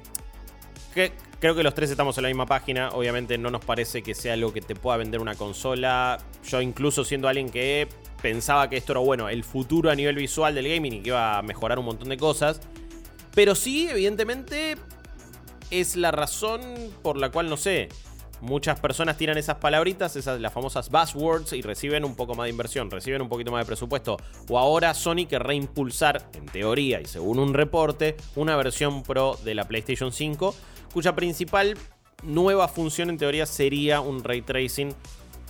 [1.40, 2.90] creo que los tres estamos en la misma página.
[2.90, 6.18] Obviamente no nos parece que sea algo que te pueda vender una consola.
[6.48, 7.88] Yo incluso siendo alguien que
[8.22, 11.38] pensaba que esto era bueno, el futuro a nivel visual del gaming y que iba
[11.38, 12.62] a mejorar un montón de cosas.
[13.34, 14.78] Pero sí, evidentemente,
[15.70, 16.62] es la razón
[17.04, 17.90] por la cual, no sé,
[18.42, 22.52] muchas personas tiran esas palabritas, esas, las famosas buzzwords, y reciben un poco más de
[22.52, 24.18] inversión, reciben un poquito más de presupuesto.
[24.50, 29.56] O ahora Sony querrá impulsar, en teoría y según un reporte, una versión Pro de
[29.56, 30.56] la PlayStation 5,
[30.96, 31.78] cuya principal
[32.24, 34.94] nueva función en teoría sería un ray tracing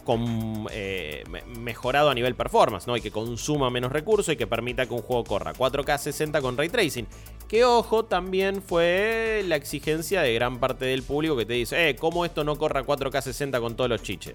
[0.03, 2.97] con, eh, me- mejorado a nivel performance, ¿no?
[2.97, 6.57] Y que consuma menos recursos y que permita que un juego corra 4K 60 con
[6.57, 7.05] ray tracing.
[7.47, 11.95] Que ojo, también fue la exigencia de gran parte del público que te dice, eh,
[11.95, 14.33] ¿cómo esto no corra 4K 60 con todos los chiches?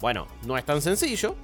[0.00, 1.34] Bueno, no es tan sencillo,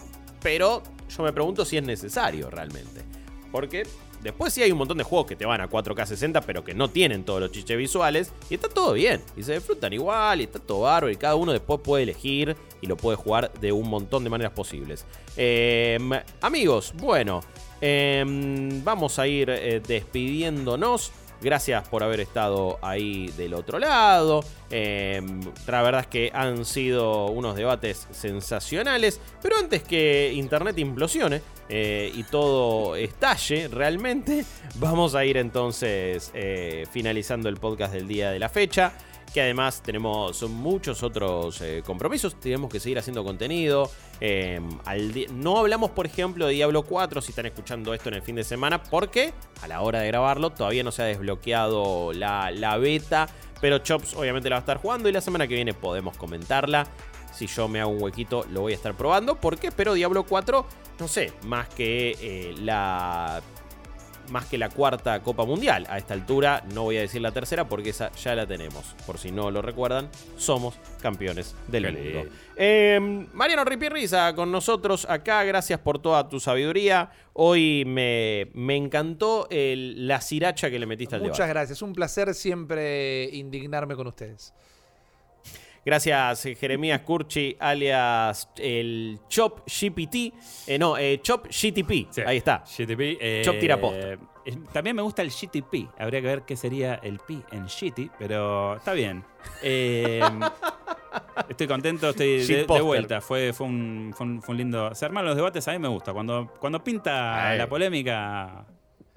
[0.40, 3.02] pero yo me pregunto si es necesario realmente.
[3.50, 3.82] Porque
[4.22, 6.74] después sí hay un montón de juegos que te van a 4K 60, pero que
[6.74, 8.32] no tienen todos los chiches visuales.
[8.50, 9.22] Y está todo bien.
[9.36, 10.40] Y se disfrutan igual.
[10.40, 11.10] Y está todo bárbaro.
[11.10, 12.56] Y cada uno después puede elegir.
[12.80, 15.04] Y lo puede jugar de un montón de maneras posibles.
[15.36, 16.10] Em,
[16.40, 17.40] amigos, bueno.
[17.80, 21.12] em, vamos a ir eh, despidiéndonos.
[21.40, 24.42] Gracias por haber estado ahí del otro lado.
[24.70, 29.20] Em, la verdad es que han sido unos debates sensacionales.
[29.40, 34.44] Pero antes que Internet implosione eh, y todo estalle realmente,
[34.76, 38.92] vamos a ir entonces eh, finalizando el podcast del día de la fecha.
[39.32, 42.40] Que además tenemos muchos otros eh, compromisos.
[42.40, 43.90] Tenemos que seguir haciendo contenido.
[44.20, 48.36] Di- no hablamos, por ejemplo, de Diablo 4 si están escuchando esto en el fin
[48.36, 48.82] de semana.
[48.82, 53.28] Porque a la hora de grabarlo todavía no se ha desbloqueado la, la beta.
[53.60, 55.08] Pero Chops obviamente la va a estar jugando.
[55.08, 56.86] Y la semana que viene podemos comentarla.
[57.32, 59.36] Si yo me hago un huequito, lo voy a estar probando.
[59.36, 60.66] Porque espero Diablo 4,
[60.98, 63.40] no sé, más que eh, la
[64.30, 65.86] más que la cuarta Copa Mundial.
[65.88, 68.94] A esta altura no voy a decir la tercera porque esa ya la tenemos.
[69.06, 72.30] Por si no lo recuerdan, somos campeones del Qué mundo.
[72.56, 75.44] Eh, Mariano Ripirriza con nosotros acá.
[75.44, 77.10] Gracias por toda tu sabiduría.
[77.32, 81.52] Hoy me, me encantó el- la siracha que le metiste al Muchas debate.
[81.52, 84.52] gracias, un placer siempre indignarme con ustedes.
[85.84, 90.32] Gracias, eh, Jeremías Curchi, alias el Chop GPT.
[90.66, 92.08] Eh, no, eh, Chop GTP.
[92.10, 92.20] Sí.
[92.26, 92.62] Ahí está.
[92.64, 93.16] GTP.
[93.20, 93.98] eh, Chop tira posta.
[94.12, 94.18] eh,
[94.72, 95.88] también me gusta el GTP.
[95.98, 99.24] Habría que ver qué sería el P en GT, pero está bien.
[101.48, 103.20] Estoy contento, estoy de, vuelta.
[103.20, 104.94] Fue, fue, un, fue, un, fue un lindo.
[104.94, 106.12] Se arman los debates, a mí me gusta.
[106.12, 107.58] Cuando, cuando pinta Ay.
[107.58, 108.66] la polémica.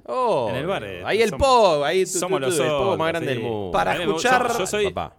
[0.05, 3.07] Oh, En el bar, ahí el somos- ahí tu, somos tu, los el otros, más
[3.09, 3.33] grande sí.
[3.35, 3.71] del mundo.
[3.71, 5.15] Para escuchar- Yo, yo soy, Papá.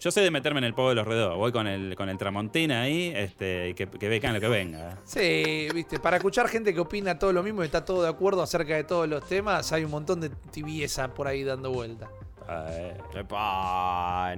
[0.00, 1.36] Yo soy de meterme en el pogo de los redos.
[1.36, 4.98] Voy con el, con el Tramontina ahí este, y que, que lo que venga.
[5.04, 8.42] Sí, viste, para escuchar gente que opina todo lo mismo y está todo de acuerdo
[8.42, 12.08] acerca de todos los temas, hay un montón de tibieza por ahí dando vuelta.
[12.50, 12.96] Eh.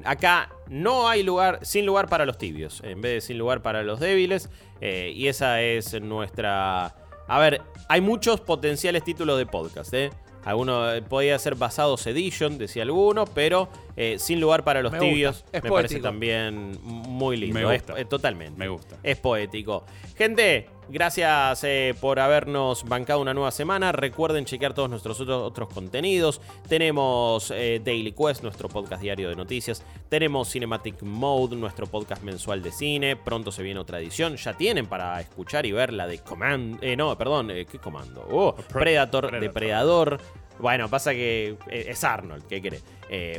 [0.05, 3.83] Acá no hay lugar, sin lugar para los tibios, en vez de sin lugar para
[3.83, 4.51] los débiles.
[4.81, 6.97] eh, y esa es nuestra...
[7.29, 10.11] A ver, hay muchos potenciales títulos de podcast, ¿eh?
[10.45, 14.99] Alguno eh, podía ser basados edition, decía alguno, pero eh, sin lugar para los Me
[14.99, 17.61] gusta, tibios es me parece también muy lindo.
[17.61, 18.01] Me Es- gusta.
[18.01, 18.59] eh, totalmente.
[18.59, 18.97] Me gusta.
[19.03, 19.85] Es poético.
[20.17, 23.93] Gente, Gracias eh, por habernos bancado una nueva semana.
[23.93, 26.41] Recuerden chequear todos nuestros otros, otros contenidos.
[26.69, 29.85] Tenemos eh, Daily Quest, nuestro podcast diario de noticias.
[30.09, 33.15] Tenemos Cinematic Mode, nuestro podcast mensual de cine.
[33.15, 34.35] Pronto se viene otra edición.
[34.35, 36.83] Ya tienen para escuchar y ver la de Command.
[36.83, 38.27] Eh, no, perdón, ¿qué comando?
[38.29, 40.21] Oh, Predator, Depredador.
[40.59, 42.81] Bueno, pasa que es Arnold, ¿qué quiere?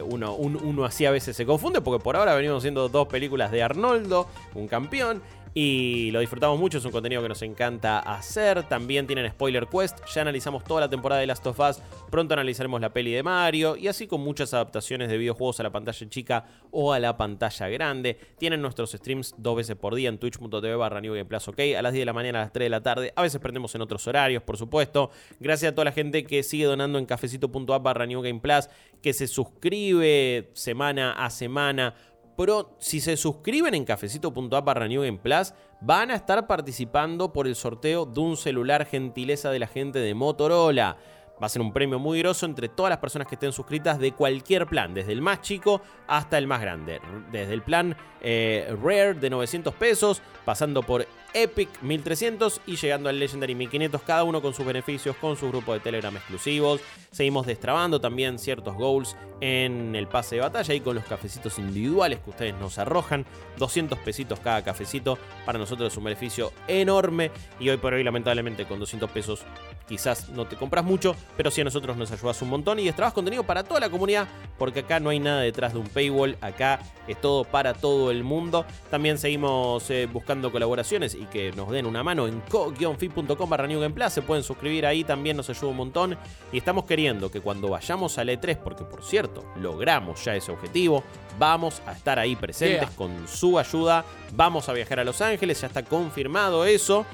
[0.03, 3.63] uno, uno así a veces se confunde porque por ahora venimos haciendo dos películas de
[3.63, 5.21] Arnoldo, un campeón,
[5.53, 8.63] y lo disfrutamos mucho, es un contenido que nos encanta hacer.
[8.63, 12.79] También tienen Spoiler Quest, ya analizamos toda la temporada de Last of Us, pronto analizaremos
[12.79, 16.45] la peli de Mario y así con muchas adaptaciones de videojuegos a la pantalla chica
[16.71, 18.17] o a la pantalla grande.
[18.37, 21.81] Tienen nuestros streams dos veces por día en twitch.tv barra New Game Plus, ok, a
[21.81, 23.81] las 10 de la mañana, a las 3 de la tarde, a veces prendemos en
[23.81, 25.11] otros horarios, por supuesto.
[25.39, 28.69] Gracias a toda la gente que sigue donando en cafecito.app barra New Game Plus,
[29.01, 31.93] que se suscribe semana a semana
[32.41, 37.55] pero si se suscriben en cafecito.app New Game Plus, van a estar participando por el
[37.55, 40.97] sorteo de un celular gentileza de la gente de Motorola.
[41.39, 44.13] Va a ser un premio muy grosso entre todas las personas que estén suscritas de
[44.13, 46.99] cualquier plan, desde el más chico hasta el más grande.
[47.31, 53.19] Desde el plan eh, Rare de 900 pesos, pasando por Epic 1300 y llegando al
[53.19, 56.81] Legendary 1500, cada uno con sus beneficios, con su grupo de Telegram exclusivos.
[57.11, 62.19] Seguimos destrabando también ciertos goals en el pase de batalla y con los cafecitos individuales
[62.19, 63.25] que ustedes nos arrojan.
[63.57, 68.65] 200 pesitos cada cafecito, para nosotros es un beneficio enorme y hoy por hoy lamentablemente
[68.65, 69.41] con 200 pesos
[69.87, 73.13] quizás no te compras mucho, pero sí a nosotros nos ayudas un montón y destrabas
[73.13, 74.27] contenido para toda la comunidad
[74.57, 78.23] porque acá no hay nada detrás de un paywall, acá es todo para todo el
[78.23, 78.65] mundo.
[78.89, 83.81] También seguimos eh, buscando colaboraciones y que nos den una mano en co-fi.com barra New
[84.09, 86.17] Se pueden suscribir ahí, también nos ayuda un montón.
[86.51, 91.03] Y estamos queriendo que cuando vayamos al E3, porque por cierto, logramos ya ese objetivo,
[91.37, 94.03] vamos a estar ahí presentes con su ayuda.
[94.33, 97.05] Vamos a viajar a Los Ángeles, ya está confirmado eso.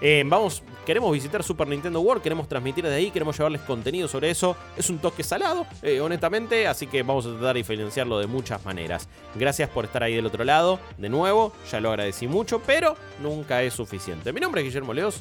[0.00, 4.30] Eh, vamos, queremos visitar Super Nintendo World, queremos transmitir desde ahí, queremos llevarles contenido sobre
[4.30, 4.56] eso.
[4.76, 8.64] Es un toque salado, eh, honestamente, así que vamos a tratar de diferenciarlo de muchas
[8.64, 9.08] maneras.
[9.34, 10.78] Gracias por estar ahí del otro lado.
[10.98, 14.32] De nuevo, ya lo agradecí mucho, pero nunca es suficiente.
[14.32, 15.20] Mi nombre es Guillermo Leos.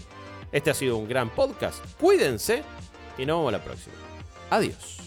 [0.51, 1.83] Este ha sido un gran podcast.
[1.99, 2.63] Cuídense
[3.17, 3.95] y nos vemos la próxima.
[4.49, 5.04] Adiós.